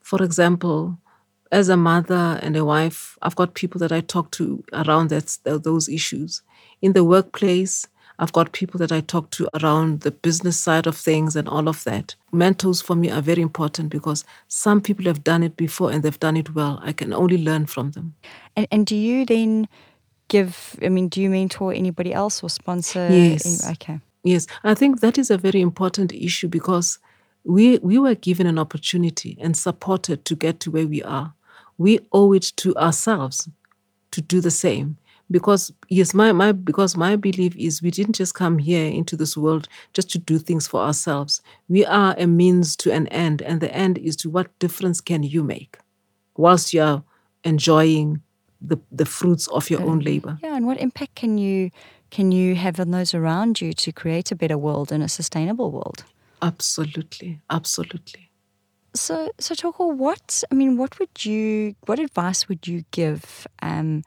For 0.00 0.22
example, 0.22 0.96
as 1.52 1.68
a 1.68 1.76
mother 1.76 2.40
and 2.40 2.56
a 2.56 2.64
wife, 2.64 3.18
I've 3.20 3.36
got 3.36 3.52
people 3.52 3.78
that 3.80 3.92
I 3.92 4.00
talk 4.00 4.30
to 4.32 4.64
around 4.72 5.10
that, 5.10 5.36
those 5.44 5.86
issues. 5.86 6.40
In 6.80 6.94
the 6.94 7.04
workplace, 7.04 7.86
I've 8.18 8.32
got 8.32 8.52
people 8.52 8.78
that 8.78 8.90
I 8.90 9.02
talk 9.02 9.28
to 9.32 9.50
around 9.60 10.00
the 10.00 10.12
business 10.12 10.58
side 10.58 10.86
of 10.86 10.96
things 10.96 11.36
and 11.36 11.46
all 11.46 11.68
of 11.68 11.84
that. 11.84 12.14
Mentors 12.32 12.80
for 12.80 12.96
me 12.96 13.10
are 13.10 13.20
very 13.20 13.42
important 13.42 13.90
because 13.90 14.24
some 14.48 14.80
people 14.80 15.04
have 15.04 15.24
done 15.24 15.42
it 15.42 15.58
before 15.58 15.90
and 15.90 16.02
they've 16.02 16.18
done 16.20 16.38
it 16.38 16.54
well. 16.54 16.80
I 16.82 16.92
can 16.92 17.12
only 17.12 17.36
learn 17.36 17.66
from 17.66 17.90
them. 17.90 18.14
And 18.56 18.66
and 18.70 18.86
do 18.86 18.96
you 18.96 19.26
then 19.26 19.68
give? 20.28 20.78
I 20.80 20.88
mean, 20.88 21.08
do 21.08 21.20
you 21.20 21.28
mentor 21.28 21.74
anybody 21.74 22.14
else 22.14 22.42
or 22.42 22.48
sponsor? 22.48 23.08
Yes. 23.10 23.44
Any, 23.44 23.72
okay. 23.74 24.00
Yes, 24.24 24.46
I 24.64 24.74
think 24.74 25.00
that 25.00 25.18
is 25.18 25.30
a 25.30 25.38
very 25.38 25.60
important 25.60 26.12
issue 26.12 26.48
because 26.48 26.98
we 27.44 27.78
we 27.78 27.98
were 27.98 28.14
given 28.14 28.46
an 28.46 28.58
opportunity 28.58 29.36
and 29.40 29.56
supported 29.56 30.24
to 30.24 30.34
get 30.34 30.60
to 30.60 30.70
where 30.70 30.86
we 30.86 31.02
are. 31.02 31.34
We 31.76 32.00
owe 32.12 32.32
it 32.32 32.52
to 32.56 32.74
ourselves 32.76 33.48
to 34.12 34.22
do 34.22 34.40
the 34.40 34.50
same. 34.50 34.96
Because 35.30 35.72
yes, 35.88 36.12
my, 36.12 36.32
my 36.32 36.52
because 36.52 36.96
my 36.96 37.16
belief 37.16 37.56
is 37.56 37.82
we 37.82 37.90
didn't 37.90 38.14
just 38.14 38.34
come 38.34 38.58
here 38.58 38.86
into 38.90 39.16
this 39.16 39.36
world 39.36 39.68
just 39.92 40.10
to 40.10 40.18
do 40.18 40.38
things 40.38 40.66
for 40.66 40.80
ourselves. 40.80 41.40
We 41.68 41.84
are 41.84 42.14
a 42.18 42.26
means 42.26 42.76
to 42.76 42.92
an 42.92 43.08
end, 43.08 43.42
and 43.42 43.60
the 43.60 43.74
end 43.74 43.98
is 43.98 44.16
to 44.16 44.30
what 44.30 44.58
difference 44.58 45.00
can 45.00 45.22
you 45.22 45.42
make 45.42 45.78
whilst 46.36 46.74
you're 46.74 47.02
enjoying 47.44 48.20
the, 48.60 48.78
the 48.90 49.06
fruits 49.06 49.46
of 49.48 49.70
your 49.70 49.82
own 49.82 50.00
labor. 50.00 50.38
Yeah, 50.42 50.56
and 50.56 50.66
what 50.66 50.78
impact 50.78 51.16
can 51.16 51.38
you 51.38 51.70
can 52.14 52.30
you 52.30 52.54
have 52.54 52.78
on 52.78 52.92
those 52.92 53.12
around 53.12 53.60
you 53.60 53.72
to 53.72 53.90
create 53.90 54.30
a 54.30 54.36
better 54.36 54.56
world 54.56 54.92
and 54.92 55.02
a 55.02 55.08
sustainable 55.08 55.72
world? 55.72 56.04
Absolutely, 56.40 57.40
absolutely. 57.50 58.30
So, 58.94 59.32
so 59.40 59.56
Thoko, 59.56 59.92
what 59.92 60.44
I 60.52 60.54
mean, 60.54 60.76
what 60.76 60.96
would 61.00 61.24
you, 61.24 61.74
what 61.86 61.98
advice 61.98 62.48
would 62.48 62.68
you 62.68 62.84
give 62.92 63.48
um, 63.62 64.04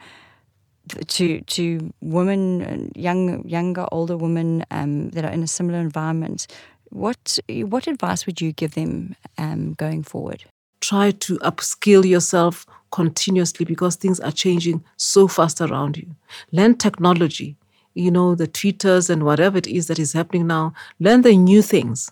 to 1.07 1.41
to 1.41 1.93
women, 1.99 2.93
young, 2.95 3.45
younger, 3.45 3.85
older 3.91 4.15
women 4.15 4.63
um, 4.71 5.09
that 5.09 5.25
are 5.25 5.31
in 5.31 5.43
a 5.43 5.47
similar 5.47 5.79
environment? 5.79 6.47
What 6.91 7.39
what 7.73 7.87
advice 7.87 8.25
would 8.25 8.39
you 8.39 8.53
give 8.53 8.75
them 8.75 9.17
um, 9.37 9.73
going 9.73 10.03
forward? 10.03 10.45
Try 10.79 11.11
to 11.11 11.39
upskill 11.39 12.05
yourself 12.05 12.65
continuously 12.89 13.65
because 13.65 13.97
things 13.97 14.21
are 14.21 14.31
changing 14.31 14.85
so 14.95 15.27
fast 15.27 15.59
around 15.59 15.97
you. 15.97 16.15
Learn 16.53 16.77
technology, 16.77 17.57
you 17.97 18.11
know, 18.11 18.35
the 18.35 18.47
tweeters 18.47 19.09
and 19.09 19.23
whatever 19.23 19.57
it 19.57 19.67
is 19.67 19.87
that 19.87 19.99
is 19.99 20.13
happening 20.13 20.47
now. 20.47 20.73
Learn 20.99 21.21
the 21.21 21.35
new 21.35 21.61
things 21.61 22.11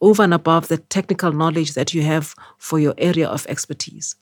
over 0.00 0.22
and 0.22 0.34
above 0.34 0.68
the 0.68 0.78
technical 0.78 1.32
knowledge 1.32 1.74
that 1.74 1.92
you 1.94 2.02
have 2.02 2.34
for 2.58 2.78
your 2.78 2.94
area 2.98 3.26
of 3.26 3.46
expertise. 3.48 4.16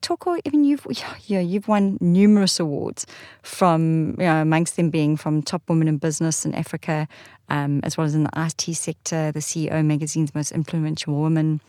Thoko, 0.00 0.40
even 0.44 0.64
you've 0.64 0.86
yeah, 1.26 1.40
you've 1.40 1.66
won 1.66 1.98
numerous 2.00 2.60
awards 2.60 3.04
from 3.42 4.14
you 4.18 4.26
know, 4.26 4.40
amongst 4.40 4.76
them 4.76 4.90
being 4.90 5.16
from 5.16 5.42
Top 5.42 5.62
Women 5.68 5.88
in 5.88 5.98
Business 5.98 6.44
in 6.44 6.54
Africa, 6.54 7.08
um, 7.48 7.80
as 7.82 7.96
well 7.96 8.06
as 8.06 8.14
in 8.14 8.22
the 8.22 8.30
IT 8.36 8.74
sector, 8.76 9.32
the 9.32 9.40
CEO 9.40 9.84
magazine's 9.84 10.34
most 10.36 10.52
influential 10.52 11.14
woman, 11.14 11.60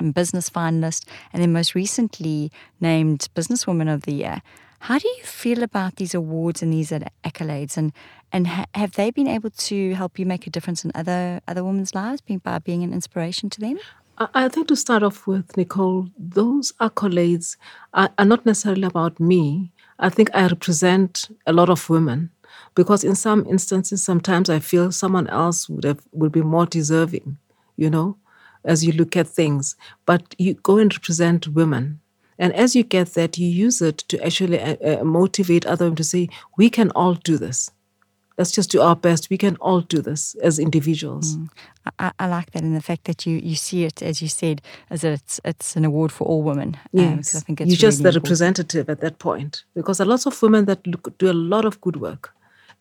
and 0.00 0.14
business 0.14 0.48
finalist, 0.48 1.06
and 1.32 1.42
then 1.42 1.52
most 1.52 1.74
recently 1.74 2.50
named 2.80 3.28
Businesswoman 3.34 3.92
of 3.92 4.02
the 4.02 4.14
Year. 4.14 4.42
How 4.84 4.98
do 4.98 5.08
you 5.08 5.24
feel 5.24 5.62
about 5.62 5.96
these 5.96 6.12
awards 6.14 6.62
and 6.62 6.70
these 6.70 6.92
uh, 6.92 7.08
accolades, 7.24 7.78
and 7.78 7.90
and 8.30 8.46
ha- 8.46 8.66
have 8.74 8.92
they 8.92 9.10
been 9.10 9.26
able 9.26 9.48
to 9.48 9.94
help 9.94 10.18
you 10.18 10.26
make 10.26 10.46
a 10.46 10.50
difference 10.50 10.84
in 10.84 10.92
other 10.94 11.40
other 11.48 11.64
women's 11.64 11.94
lives, 11.94 12.20
being 12.20 12.40
by 12.40 12.58
being 12.58 12.82
an 12.82 12.92
inspiration 12.92 13.48
to 13.48 13.60
them? 13.60 13.78
I 14.18 14.46
think 14.50 14.68
to 14.68 14.76
start 14.76 15.02
off 15.02 15.26
with, 15.26 15.56
Nicole, 15.56 16.10
those 16.18 16.72
accolades 16.82 17.56
are, 17.94 18.10
are 18.18 18.26
not 18.26 18.44
necessarily 18.44 18.82
about 18.82 19.18
me. 19.18 19.72
I 19.98 20.10
think 20.10 20.28
I 20.34 20.46
represent 20.48 21.30
a 21.46 21.54
lot 21.54 21.70
of 21.70 21.88
women 21.88 22.30
because 22.74 23.04
in 23.04 23.14
some 23.14 23.46
instances, 23.46 24.04
sometimes 24.04 24.50
I 24.50 24.58
feel 24.58 24.92
someone 24.92 25.28
else 25.28 25.66
would 25.66 25.84
have 25.84 26.02
would 26.12 26.32
be 26.32 26.42
more 26.42 26.66
deserving, 26.66 27.38
you 27.78 27.88
know, 27.88 28.18
as 28.66 28.84
you 28.84 28.92
look 28.92 29.16
at 29.16 29.28
things. 29.28 29.76
But 30.04 30.34
you 30.36 30.52
go 30.52 30.76
and 30.76 30.94
represent 30.94 31.48
women. 31.48 32.00
And 32.38 32.52
as 32.54 32.74
you 32.74 32.82
get 32.82 33.14
that, 33.14 33.38
you 33.38 33.48
use 33.48 33.80
it 33.80 33.98
to 34.08 34.24
actually 34.24 34.60
uh, 34.60 34.76
uh, 35.00 35.04
motivate 35.04 35.66
other 35.66 35.86
women 35.86 35.96
to 35.96 36.04
say, 36.04 36.28
we 36.56 36.68
can 36.70 36.90
all 36.90 37.14
do 37.14 37.38
this 37.38 37.70
let's 38.38 38.50
just 38.50 38.70
do 38.70 38.80
our 38.80 38.96
best. 38.96 39.30
We 39.30 39.38
can 39.38 39.56
all 39.56 39.80
do 39.80 40.00
this 40.00 40.34
as 40.36 40.58
individuals. 40.58 41.36
Mm. 41.36 41.48
I, 41.98 42.12
I, 42.18 42.26
like 42.26 42.50
that, 42.52 42.62
and 42.62 42.74
the 42.74 42.82
fact 42.82 43.04
that 43.04 43.26
you, 43.26 43.38
you 43.38 43.54
see 43.54 43.84
it, 43.84 44.02
as 44.02 44.22
you 44.22 44.28
said, 44.28 44.62
as 44.90 45.04
it's 45.04 45.40
it's 45.44 45.76
an 45.76 45.84
award 45.84 46.12
for 46.12 46.26
all 46.26 46.42
women. 46.42 46.76
Um, 46.98 47.16
yes, 47.18 47.34
um, 47.34 47.38
I 47.38 47.40
think 47.42 47.60
it's 47.60 47.70
you're 47.70 47.76
just 47.76 48.02
the 48.02 48.08
important. 48.08 48.24
representative 48.24 48.88
at 48.88 49.00
that 49.00 49.18
point, 49.18 49.64
because 49.74 49.98
there 49.98 50.06
are 50.06 50.10
lots 50.10 50.26
of 50.26 50.40
women 50.42 50.64
that 50.66 50.86
look, 50.86 51.16
do 51.18 51.30
a 51.30 51.32
lot 51.32 51.64
of 51.64 51.80
good 51.80 51.96
work, 51.96 52.34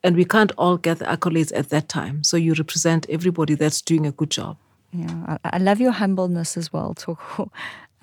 and 0.03 0.15
we 0.15 0.25
can't 0.25 0.51
all 0.57 0.77
get 0.77 0.99
the 0.99 1.05
accolades 1.05 1.51
at 1.55 1.69
that 1.69 1.89
time. 1.89 2.23
So 2.23 2.37
you 2.37 2.53
represent 2.53 3.05
everybody 3.09 3.55
that's 3.55 3.81
doing 3.81 4.05
a 4.05 4.11
good 4.11 4.31
job. 4.31 4.57
Yeah, 4.91 5.37
I, 5.43 5.55
I 5.55 5.57
love 5.57 5.81
your 5.81 5.91
humbleness 5.91 6.55
as 6.55 6.71
well, 6.71 6.93
Thoko. 6.95 7.49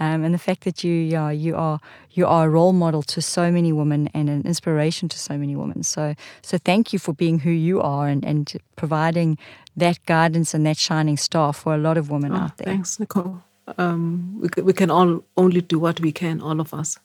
Um, 0.00 0.24
and 0.24 0.32
the 0.32 0.38
fact 0.38 0.64
that 0.64 0.82
you 0.82 0.94
yeah, 0.94 1.30
you 1.30 1.54
are 1.56 1.78
you 2.12 2.26
are 2.26 2.46
a 2.46 2.50
role 2.50 2.72
model 2.72 3.02
to 3.02 3.20
so 3.20 3.52
many 3.52 3.70
women 3.70 4.08
and 4.14 4.30
an 4.30 4.42
inspiration 4.46 5.08
to 5.10 5.18
so 5.18 5.36
many 5.36 5.54
women. 5.54 5.82
So 5.82 6.14
so 6.42 6.56
thank 6.58 6.92
you 6.92 6.98
for 6.98 7.12
being 7.12 7.40
who 7.40 7.50
you 7.50 7.82
are 7.82 8.08
and, 8.08 8.24
and 8.24 8.50
providing 8.76 9.38
that 9.76 10.04
guidance 10.06 10.54
and 10.54 10.64
that 10.64 10.78
shining 10.78 11.18
star 11.18 11.52
for 11.52 11.74
a 11.74 11.78
lot 11.78 11.98
of 11.98 12.10
women 12.10 12.32
oh, 12.32 12.36
out 12.36 12.56
there. 12.56 12.66
Thanks, 12.66 12.98
Nicole. 12.98 13.42
Um, 13.78 14.40
we 14.40 14.62
we 14.62 14.72
can 14.72 14.90
all 14.90 15.22
only 15.36 15.60
do 15.60 15.78
what 15.78 16.00
we 16.00 16.12
can, 16.12 16.40
all 16.40 16.60
of 16.60 16.72
us. 16.72 16.98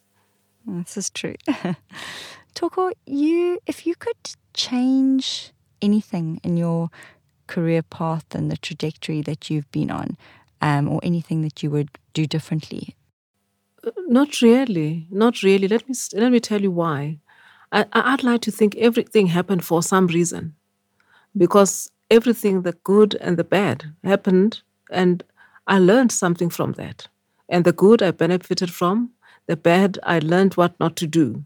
This 0.66 0.98
is 0.98 1.10
true. 1.10 1.36
Thoko, 2.56 2.92
you 3.06 3.60
if 3.68 3.86
you 3.86 3.96
could 3.96 4.36
change 4.54 5.52
anything 5.82 6.40
in 6.44 6.56
your 6.56 6.90
career 7.48 7.84
path 7.84 8.34
and 8.34 8.50
the 8.50 8.58
trajectory 8.58 9.22
that 9.22 9.50
you've 9.50 9.70
been 9.72 9.92
on, 9.92 10.18
um, 10.62 10.88
or 10.88 11.02
anything 11.04 11.42
that 11.42 11.62
you 11.62 11.70
would 11.70 11.90
do 12.16 12.26
differently? 12.26 12.96
Uh, 13.86 13.92
not 14.08 14.42
really. 14.42 15.06
Not 15.12 15.44
really. 15.44 15.68
Let 15.68 15.88
me 15.88 15.96
let 16.14 16.32
me 16.32 16.40
tell 16.40 16.62
you 16.62 16.72
why. 16.72 17.20
I, 17.72 17.86
I'd 17.94 18.24
like 18.24 18.42
to 18.42 18.52
think 18.52 18.76
everything 18.76 19.28
happened 19.28 19.64
for 19.64 19.84
some 19.84 20.08
reason, 20.08 20.56
because 21.36 21.92
everything, 22.10 22.64
the 22.64 22.74
good 22.84 23.16
and 23.22 23.38
the 23.38 23.44
bad, 23.44 23.86
happened, 24.04 24.62
and 24.92 25.24
I 25.68 25.80
learned 25.80 26.12
something 26.12 26.52
from 26.52 26.74
that. 26.74 27.08
And 27.50 27.66
the 27.66 27.74
good 27.74 28.02
I 28.02 28.12
benefited 28.12 28.72
from, 28.72 29.12
the 29.48 29.58
bad 29.58 30.00
I 30.04 30.20
learned 30.20 30.54
what 30.56 30.80
not 30.80 30.96
to 30.98 31.08
do. 31.08 31.46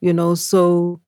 You 0.00 0.12
know, 0.12 0.34
so 0.34 1.00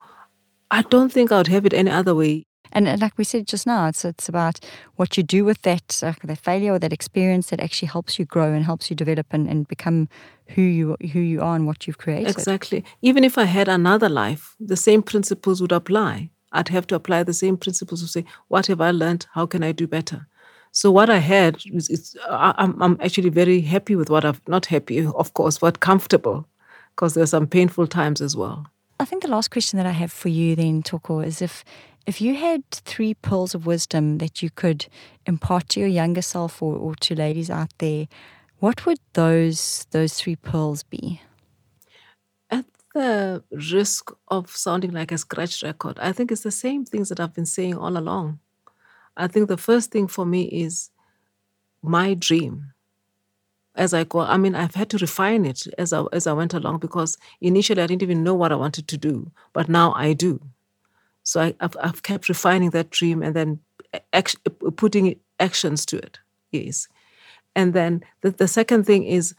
I 0.70 0.82
don't 0.82 1.12
think 1.12 1.30
I 1.30 1.38
would 1.38 1.48
have 1.48 1.66
it 1.66 1.74
any 1.74 1.90
other 1.90 2.14
way. 2.14 2.47
And 2.72 3.00
like 3.00 3.16
we 3.16 3.24
said 3.24 3.46
just 3.46 3.66
now, 3.66 3.88
it's 3.88 4.04
it's 4.04 4.28
about 4.28 4.60
what 4.96 5.16
you 5.16 5.22
do 5.22 5.44
with 5.44 5.62
that 5.62 6.02
uh, 6.02 6.12
that 6.24 6.38
failure 6.38 6.72
or 6.72 6.78
that 6.78 6.92
experience 6.92 7.50
that 7.50 7.60
actually 7.60 7.88
helps 7.88 8.18
you 8.18 8.24
grow 8.24 8.52
and 8.52 8.64
helps 8.64 8.90
you 8.90 8.96
develop 8.96 9.26
and, 9.30 9.48
and 9.48 9.66
become 9.68 10.08
who 10.48 10.62
you 10.62 10.96
who 11.12 11.20
you 11.20 11.40
are 11.40 11.56
and 11.56 11.66
what 11.66 11.86
you've 11.86 11.98
created. 11.98 12.30
Exactly. 12.30 12.84
Even 13.02 13.24
if 13.24 13.38
I 13.38 13.44
had 13.44 13.68
another 13.68 14.08
life, 14.08 14.54
the 14.60 14.76
same 14.76 15.02
principles 15.02 15.60
would 15.60 15.72
apply. 15.72 16.30
I'd 16.52 16.68
have 16.68 16.86
to 16.86 16.94
apply 16.94 17.24
the 17.24 17.34
same 17.34 17.56
principles 17.56 18.00
to 18.00 18.08
say, 18.08 18.24
what 18.48 18.66
have 18.66 18.80
I 18.80 18.90
learned? 18.90 19.26
How 19.34 19.46
can 19.46 19.62
I 19.62 19.72
do 19.72 19.86
better? 19.86 20.26
So 20.72 20.90
what 20.90 21.10
I 21.10 21.18
had 21.18 21.58
is, 21.72 21.88
it's, 21.90 22.16
I'm, 22.28 22.80
I'm 22.80 22.96
actually 23.00 23.30
very 23.30 23.60
happy 23.60 23.96
with 23.96 24.10
what 24.10 24.24
I've 24.24 24.40
not 24.48 24.66
happy, 24.66 25.04
of 25.04 25.34
course, 25.34 25.58
but 25.58 25.80
comfortable, 25.80 26.46
because 26.94 27.14
there's 27.14 27.30
some 27.30 27.46
painful 27.46 27.86
times 27.86 28.20
as 28.20 28.36
well. 28.36 28.66
I 29.00 29.04
think 29.04 29.22
the 29.22 29.28
last 29.28 29.50
question 29.50 29.76
that 29.76 29.86
I 29.86 29.92
have 29.92 30.12
for 30.12 30.28
you 30.28 30.56
then, 30.56 30.82
Thoko, 30.82 31.24
is 31.24 31.42
if 31.42 31.64
if 32.08 32.22
you 32.22 32.34
had 32.36 32.64
three 32.70 33.12
pearls 33.12 33.54
of 33.54 33.66
wisdom 33.66 34.16
that 34.16 34.42
you 34.42 34.48
could 34.48 34.86
impart 35.26 35.68
to 35.68 35.80
your 35.80 35.90
younger 35.90 36.22
self 36.22 36.62
or, 36.62 36.74
or 36.74 36.94
to 36.94 37.14
ladies 37.14 37.50
out 37.50 37.70
there, 37.76 38.08
what 38.60 38.86
would 38.86 38.98
those 39.12 39.86
those 39.90 40.14
three 40.14 40.34
pearls 40.34 40.82
be? 40.82 41.20
At 42.50 42.64
the 42.94 43.44
risk 43.50 44.10
of 44.28 44.56
sounding 44.56 44.92
like 44.92 45.12
a 45.12 45.18
scratch 45.18 45.62
record, 45.62 45.98
I 45.98 46.12
think 46.12 46.32
it's 46.32 46.44
the 46.44 46.50
same 46.50 46.86
things 46.86 47.10
that 47.10 47.20
I've 47.20 47.34
been 47.34 47.44
saying 47.44 47.76
all 47.76 47.98
along. 47.98 48.38
I 49.14 49.26
think 49.26 49.48
the 49.48 49.58
first 49.58 49.90
thing 49.90 50.08
for 50.08 50.24
me 50.24 50.44
is 50.44 50.90
my 51.82 52.14
dream. 52.14 52.72
As 53.74 53.92
I 53.92 54.04
go, 54.04 54.20
I 54.20 54.38
mean, 54.38 54.54
I've 54.54 54.74
had 54.74 54.88
to 54.90 54.98
refine 54.98 55.44
it 55.44 55.66
as 55.76 55.92
I, 55.92 56.04
as 56.14 56.26
I 56.26 56.32
went 56.32 56.54
along 56.54 56.78
because 56.78 57.18
initially 57.42 57.82
I 57.82 57.86
didn't 57.86 58.02
even 58.02 58.24
know 58.24 58.34
what 58.34 58.50
I 58.50 58.56
wanted 58.56 58.88
to 58.88 58.96
do, 58.96 59.30
but 59.52 59.68
now 59.68 59.92
I 59.92 60.14
do. 60.14 60.40
So 61.28 61.42
I, 61.42 61.54
have 61.60 61.76
I've 61.82 62.02
kept 62.02 62.30
refining 62.30 62.70
that 62.70 62.88
dream 62.88 63.22
and 63.22 63.36
then 63.36 63.60
act, 64.14 64.36
putting 64.76 65.20
actions 65.38 65.84
to 65.86 65.98
it. 65.98 66.18
Yes. 66.52 66.88
And 67.54 67.74
then 67.74 68.02
the, 68.22 68.30
the 68.30 68.48
second 68.48 68.84
thing 68.84 69.04
is 69.04 69.34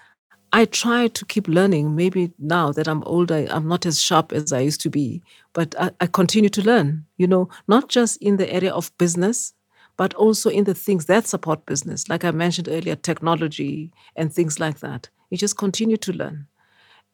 I 0.54 0.66
try 0.66 1.08
to 1.08 1.26
keep 1.26 1.48
learning. 1.48 1.96
Maybe 1.96 2.32
now 2.38 2.72
that 2.74 2.88
I'm 2.88 3.04
older, 3.06 3.48
I'm 3.50 3.68
not 3.68 3.88
as 3.88 4.00
sharp 4.00 4.32
as 4.34 4.54
I 4.54 4.60
used 4.60 4.82
to 4.82 4.92
be, 4.92 5.24
but 5.54 5.74
I, 5.80 5.90
I 6.00 6.06
continue 6.06 6.50
to 6.50 6.62
learn, 6.62 7.06
you 7.18 7.26
know, 7.26 7.50
not 7.68 7.90
just 7.90 8.22
in 8.22 8.38
the 8.38 8.54
area 8.54 8.72
of 8.72 8.96
business, 9.00 9.56
but 9.98 10.14
also 10.14 10.52
in 10.52 10.66
the 10.66 10.76
things 10.76 11.08
that 11.08 11.26
support 11.26 11.66
business. 11.66 12.08
Like 12.08 12.24
I 12.24 12.30
mentioned 12.30 12.70
earlier, 12.70 12.96
technology 12.98 13.92
and 14.16 14.32
things 14.32 14.60
like 14.60 14.80
that. 14.82 15.10
You 15.32 15.40
just 15.40 15.58
continue 15.58 15.98
to 15.98 16.14
learn. 16.14 16.46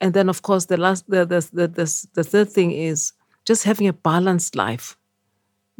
And 0.02 0.14
then, 0.14 0.28
of 0.28 0.42
course, 0.42 0.66
the 0.66 0.76
last, 0.76 1.10
the, 1.10 1.26
the, 1.26 1.40
the, 1.54 1.68
the, 1.70 2.08
the 2.14 2.24
third 2.26 2.50
thing 2.50 2.72
is 2.72 3.14
just 3.45 3.63
having 3.63 3.88
a 3.88 3.93
balanced 3.93 4.55
life, 4.55 4.97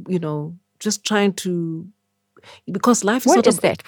you 0.08 0.20
know, 0.20 0.56
just 0.80 1.04
trying 1.06 1.34
to 1.34 1.88
because 2.72 3.04
life 3.04 3.24
is 3.24 3.28
what 3.28 3.38
not 3.38 3.48
is 3.48 3.60
that? 3.60 3.84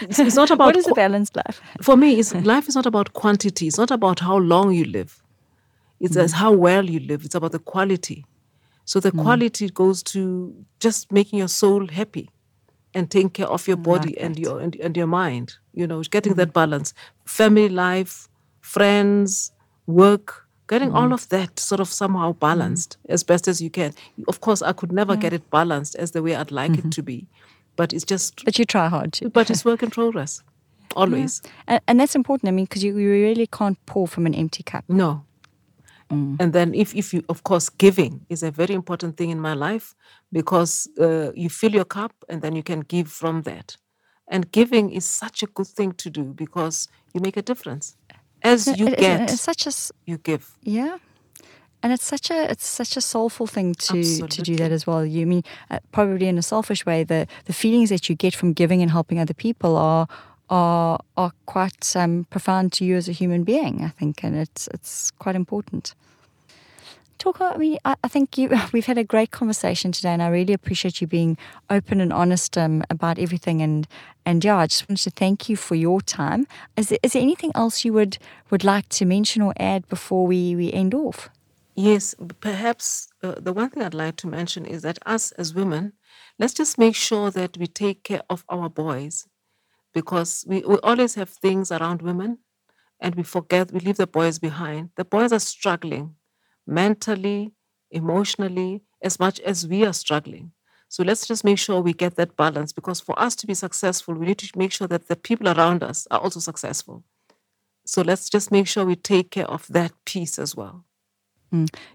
It's, 0.00 0.34
not 0.34 0.50
about 0.50 0.66
what 0.66 0.76
is 0.76 0.88
a 0.88 0.94
balanced 0.94 1.36
life. 1.36 1.60
For 1.82 1.96
me, 1.96 2.18
it's, 2.18 2.34
life 2.34 2.68
is 2.68 2.74
not 2.74 2.86
about 2.86 3.12
quantity. 3.12 3.66
It's 3.66 3.78
not 3.78 3.90
about 3.90 4.20
how 4.20 4.38
long 4.38 4.72
you 4.72 4.84
live. 4.84 5.22
It's 6.00 6.14
hmm. 6.14 6.22
as 6.22 6.32
how 6.32 6.52
well 6.52 6.88
you 6.88 7.00
live. 7.00 7.24
It's 7.24 7.34
about 7.34 7.52
the 7.52 7.58
quality. 7.58 8.24
So 8.84 9.00
the 9.00 9.10
hmm. 9.10 9.20
quality 9.20 9.68
goes 9.68 10.02
to 10.04 10.54
just 10.80 11.12
making 11.12 11.38
your 11.38 11.48
soul 11.48 11.86
happy 11.88 12.30
and 12.94 13.10
taking 13.10 13.30
care 13.30 13.46
of 13.46 13.68
your 13.68 13.76
body 13.76 14.18
and 14.18 14.38
your 14.38 14.60
and, 14.60 14.74
and 14.76 14.96
your 14.96 15.06
mind. 15.06 15.54
You 15.72 15.86
know, 15.86 16.02
getting 16.02 16.32
hmm. 16.32 16.38
that 16.38 16.52
balance. 16.52 16.94
Family 17.26 17.68
life, 17.68 18.28
friends, 18.60 19.52
work, 19.86 20.48
getting 20.70 20.92
all 20.92 21.10
mm-hmm. 21.10 21.12
of 21.12 21.28
that 21.30 21.58
sort 21.58 21.80
of 21.80 21.88
somehow 21.88 22.30
mm-hmm. 22.30 22.38
balanced 22.38 22.96
as 23.08 23.24
best 23.24 23.48
as 23.48 23.60
you 23.60 23.70
can. 23.70 23.92
Of 24.28 24.40
course, 24.40 24.62
I 24.62 24.72
could 24.72 24.92
never 24.92 25.16
get 25.16 25.32
it 25.32 25.50
balanced 25.50 25.96
as 25.96 26.12
the 26.12 26.22
way 26.22 26.36
I'd 26.36 26.52
like 26.52 26.70
it 26.72 26.78
mm-hmm. 26.78 26.90
to 26.90 27.02
be, 27.02 27.26
but 27.76 27.92
it's 27.92 28.04
just 28.04 28.44
But 28.44 28.58
you 28.58 28.64
try 28.64 28.88
hard 28.88 29.12
to. 29.14 29.28
but 29.38 29.50
it's 29.50 29.64
work 29.64 29.82
in 29.82 29.90
progress. 29.90 30.42
Always. 30.96 31.42
And, 31.66 31.80
and 31.88 32.00
that's 32.00 32.14
important. 32.14 32.48
I 32.48 32.52
mean, 32.52 32.64
because 32.64 32.84
you, 32.84 32.96
you 32.96 33.10
really 33.10 33.46
can't 33.46 33.78
pour 33.86 34.06
from 34.08 34.26
an 34.26 34.34
empty 34.34 34.62
cup. 34.62 34.84
No. 34.88 35.24
Mm. 36.10 36.36
And 36.40 36.52
then, 36.52 36.74
if, 36.74 36.94
if 36.94 37.14
you, 37.14 37.22
of 37.28 37.44
course, 37.44 37.68
giving 37.68 38.26
is 38.28 38.42
a 38.42 38.50
very 38.50 38.74
important 38.74 39.16
thing 39.16 39.30
in 39.30 39.40
my 39.40 39.54
life 39.54 39.94
because 40.32 40.88
uh, 41.00 41.32
you 41.34 41.48
fill 41.48 41.72
your 41.72 41.84
cup 41.84 42.12
and 42.28 42.42
then 42.42 42.56
you 42.56 42.62
can 42.62 42.80
give 42.80 43.08
from 43.08 43.42
that. 43.42 43.76
And 44.26 44.50
giving 44.52 44.90
is 44.90 45.04
such 45.04 45.42
a 45.42 45.46
good 45.46 45.66
thing 45.66 45.92
to 45.92 46.10
do 46.10 46.24
because 46.24 46.88
you 47.14 47.20
make 47.20 47.36
a 47.36 47.42
difference. 47.42 47.96
As 48.42 48.66
you 48.66 48.86
It- 48.86 48.92
it- 48.94 48.98
get, 49.00 49.20
it's 49.30 49.40
such 49.42 49.66
a 49.66 49.72
you 50.06 50.18
give. 50.18 50.42
Yeah. 50.62 50.96
And 51.82 51.92
it's 51.94 52.04
such 52.04 52.30
a 52.30 52.50
it's 52.50 52.66
such 52.66 52.96
a 52.96 53.00
soulful 53.00 53.46
thing 53.46 53.74
to 53.74 54.02
to 54.28 54.42
do 54.42 54.54
that 54.56 54.70
as 54.72 54.86
well. 54.86 55.04
You 55.06 55.26
mean 55.26 55.42
uh, 55.70 55.78
probably 55.92 56.26
in 56.28 56.38
a 56.38 56.42
selfish 56.42 56.84
way 56.84 57.04
the 57.04 57.26
the 57.46 57.52
feelings 57.52 57.88
that 57.88 58.08
you 58.08 58.14
get 58.16 58.34
from 58.36 58.52
giving 58.52 58.82
and 58.82 58.90
helping 58.90 59.18
other 59.18 59.34
people 59.34 59.76
are 59.76 60.06
are 60.50 60.98
are 61.16 61.32
quite 61.46 61.96
um, 61.96 62.26
profound 62.30 62.72
to 62.72 62.84
you 62.84 62.96
as 62.96 63.08
a 63.08 63.12
human 63.12 63.44
being. 63.44 63.82
I 63.84 63.88
think, 63.98 64.22
and 64.24 64.36
it's 64.36 64.68
it's 64.74 65.10
quite 65.18 65.36
important. 65.36 65.94
Talk. 67.20 67.42
I 67.42 67.54
mean, 67.58 67.76
I, 67.84 67.96
I 68.02 68.08
think 68.08 68.38
you. 68.38 68.48
We've 68.72 68.86
had 68.86 68.96
a 68.96 69.04
great 69.04 69.30
conversation 69.30 69.92
today, 69.92 70.08
and 70.08 70.22
I 70.22 70.28
really 70.28 70.54
appreciate 70.54 71.02
you 71.02 71.06
being 71.06 71.36
open 71.68 72.00
and 72.00 72.14
honest 72.14 72.56
um, 72.56 72.82
about 72.88 73.18
everything. 73.18 73.60
And 73.60 73.86
and 74.24 74.42
yeah, 74.42 74.56
I 74.56 74.66
just 74.66 74.88
wanted 74.88 75.04
to 75.04 75.10
thank 75.10 75.46
you 75.46 75.54
for 75.54 75.74
your 75.74 76.00
time. 76.00 76.46
Is 76.78 76.88
there, 76.88 76.98
is 77.02 77.12
there 77.12 77.20
anything 77.20 77.52
else 77.54 77.84
you 77.84 77.92
would 77.92 78.16
would 78.48 78.64
like 78.64 78.88
to 78.88 79.04
mention 79.04 79.42
or 79.42 79.52
add 79.60 79.86
before 79.90 80.26
we 80.26 80.56
we 80.56 80.72
end 80.72 80.94
off? 80.94 81.28
Yes, 81.74 82.14
perhaps 82.40 83.08
uh, 83.22 83.34
the 83.38 83.52
one 83.52 83.68
thing 83.68 83.82
I'd 83.82 83.92
like 83.92 84.16
to 84.16 84.26
mention 84.26 84.64
is 84.64 84.80
that 84.80 84.98
us 85.04 85.30
as 85.32 85.54
women, 85.54 85.92
let's 86.38 86.54
just 86.54 86.78
make 86.78 86.96
sure 86.96 87.30
that 87.30 87.58
we 87.58 87.66
take 87.66 88.02
care 88.02 88.22
of 88.30 88.44
our 88.48 88.70
boys 88.70 89.26
because 89.92 90.42
we, 90.48 90.60
we 90.60 90.76
always 90.76 91.16
have 91.16 91.28
things 91.28 91.70
around 91.70 92.00
women 92.00 92.38
and 92.98 93.14
we 93.14 93.22
forget, 93.22 93.72
we 93.72 93.80
leave 93.80 93.98
the 93.98 94.06
boys 94.06 94.38
behind. 94.38 94.90
The 94.96 95.04
boys 95.04 95.32
are 95.32 95.38
struggling 95.38 96.16
mentally, 96.66 97.52
emotionally, 97.90 98.82
as 99.02 99.18
much 99.18 99.40
as 99.40 99.66
we 99.66 99.84
are 99.84 99.92
struggling. 99.92 100.52
So 100.88 101.04
let's 101.04 101.26
just 101.26 101.44
make 101.44 101.58
sure 101.58 101.80
we 101.80 101.92
get 101.92 102.16
that 102.16 102.36
balance 102.36 102.72
because 102.72 103.00
for 103.00 103.16
us 103.18 103.36
to 103.36 103.46
be 103.46 103.54
successful, 103.54 104.14
we 104.14 104.26
need 104.26 104.38
to 104.38 104.58
make 104.58 104.72
sure 104.72 104.88
that 104.88 105.06
the 105.06 105.16
people 105.16 105.48
around 105.48 105.82
us 105.82 106.06
are 106.10 106.18
also 106.18 106.40
successful. 106.40 107.04
So 107.86 108.02
let's 108.02 108.28
just 108.28 108.50
make 108.50 108.66
sure 108.66 108.84
we 108.84 108.96
take 108.96 109.30
care 109.30 109.46
of 109.46 109.66
that 109.68 109.92
piece 110.04 110.38
as 110.38 110.56
well. 110.56 110.84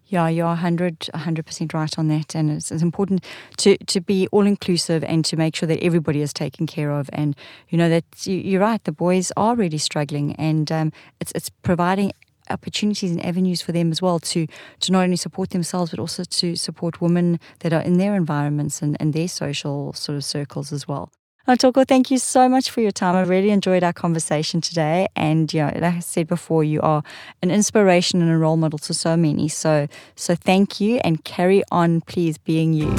Yeah, 0.08 0.28
you're 0.28 0.48
100 0.48 1.10
percent 1.46 1.74
right 1.74 1.98
on 1.98 2.10
that, 2.10 2.36
and 2.36 2.52
it's, 2.52 2.72
it's 2.72 2.84
important 2.84 3.24
to 3.58 3.78
to 3.78 4.02
be 4.02 4.28
all 4.34 4.46
inclusive 4.46 5.02
and 5.06 5.24
to 5.26 5.38
make 5.38 5.56
sure 5.56 5.68
that 5.68 5.82
everybody 5.82 6.22
is 6.22 6.34
taken 6.34 6.68
care 6.68 6.92
of. 6.92 7.10
And 7.14 7.38
you 7.70 7.78
know 7.78 7.88
that 7.88 8.04
you, 8.26 8.36
you're 8.36 8.60
right, 8.60 8.84
the 8.84 8.92
boys 8.92 9.32
are 9.38 9.56
really 9.56 9.78
struggling, 9.78 10.36
and 10.36 10.70
um, 10.74 10.92
it's 11.22 11.32
it's 11.34 11.50
providing 11.50 12.12
opportunities 12.50 13.12
and 13.12 13.26
avenues 13.26 13.62
for 13.62 13.72
them 13.72 13.92
as 13.92 14.02
well 14.02 14.20
to 14.20 14.48
to 14.80 14.92
not 14.92 15.04
only 15.04 15.16
support 15.16 15.50
themselves 15.52 15.92
but 15.92 16.00
also 16.00 16.24
to 16.24 16.56
support 16.56 17.02
women 17.02 17.40
that 17.60 17.74
are 17.74 17.82
in 17.82 17.98
their 17.98 18.16
environments 18.16 18.82
and, 18.82 18.98
and 19.00 19.14
their 19.14 19.28
social 19.28 19.94
sort 19.94 20.16
of 20.16 20.24
circles 20.24 20.72
as 20.72 20.88
well. 20.88 21.12
Atoko, 21.48 21.88
thank 21.88 22.10
you 22.10 22.18
so 22.18 22.50
much 22.50 22.72
for 22.72 22.82
your 22.82 22.90
time. 22.90 23.16
I 23.16 23.22
really 23.22 23.52
enjoyed 23.52 23.84
our 23.84 23.94
conversation 23.94 24.62
today. 24.62 25.08
And 25.16 25.54
you 25.54 25.62
know, 25.62 25.72
like 25.76 25.96
I 25.96 26.00
said 26.00 26.26
before, 26.26 26.64
you 26.64 26.82
are 26.82 27.04
an 27.44 27.52
inspiration 27.52 28.20
and 28.20 28.32
a 28.32 28.38
role 28.38 28.58
model 28.58 28.80
to 28.80 28.96
so 28.96 29.16
many. 29.16 29.48
So 29.48 29.88
so 30.16 30.34
thank 30.34 30.82
you 30.82 31.00
and 31.04 31.24
carry 31.24 31.62
on 31.72 32.02
please 32.02 32.40
being 32.40 32.74
you. 32.74 32.96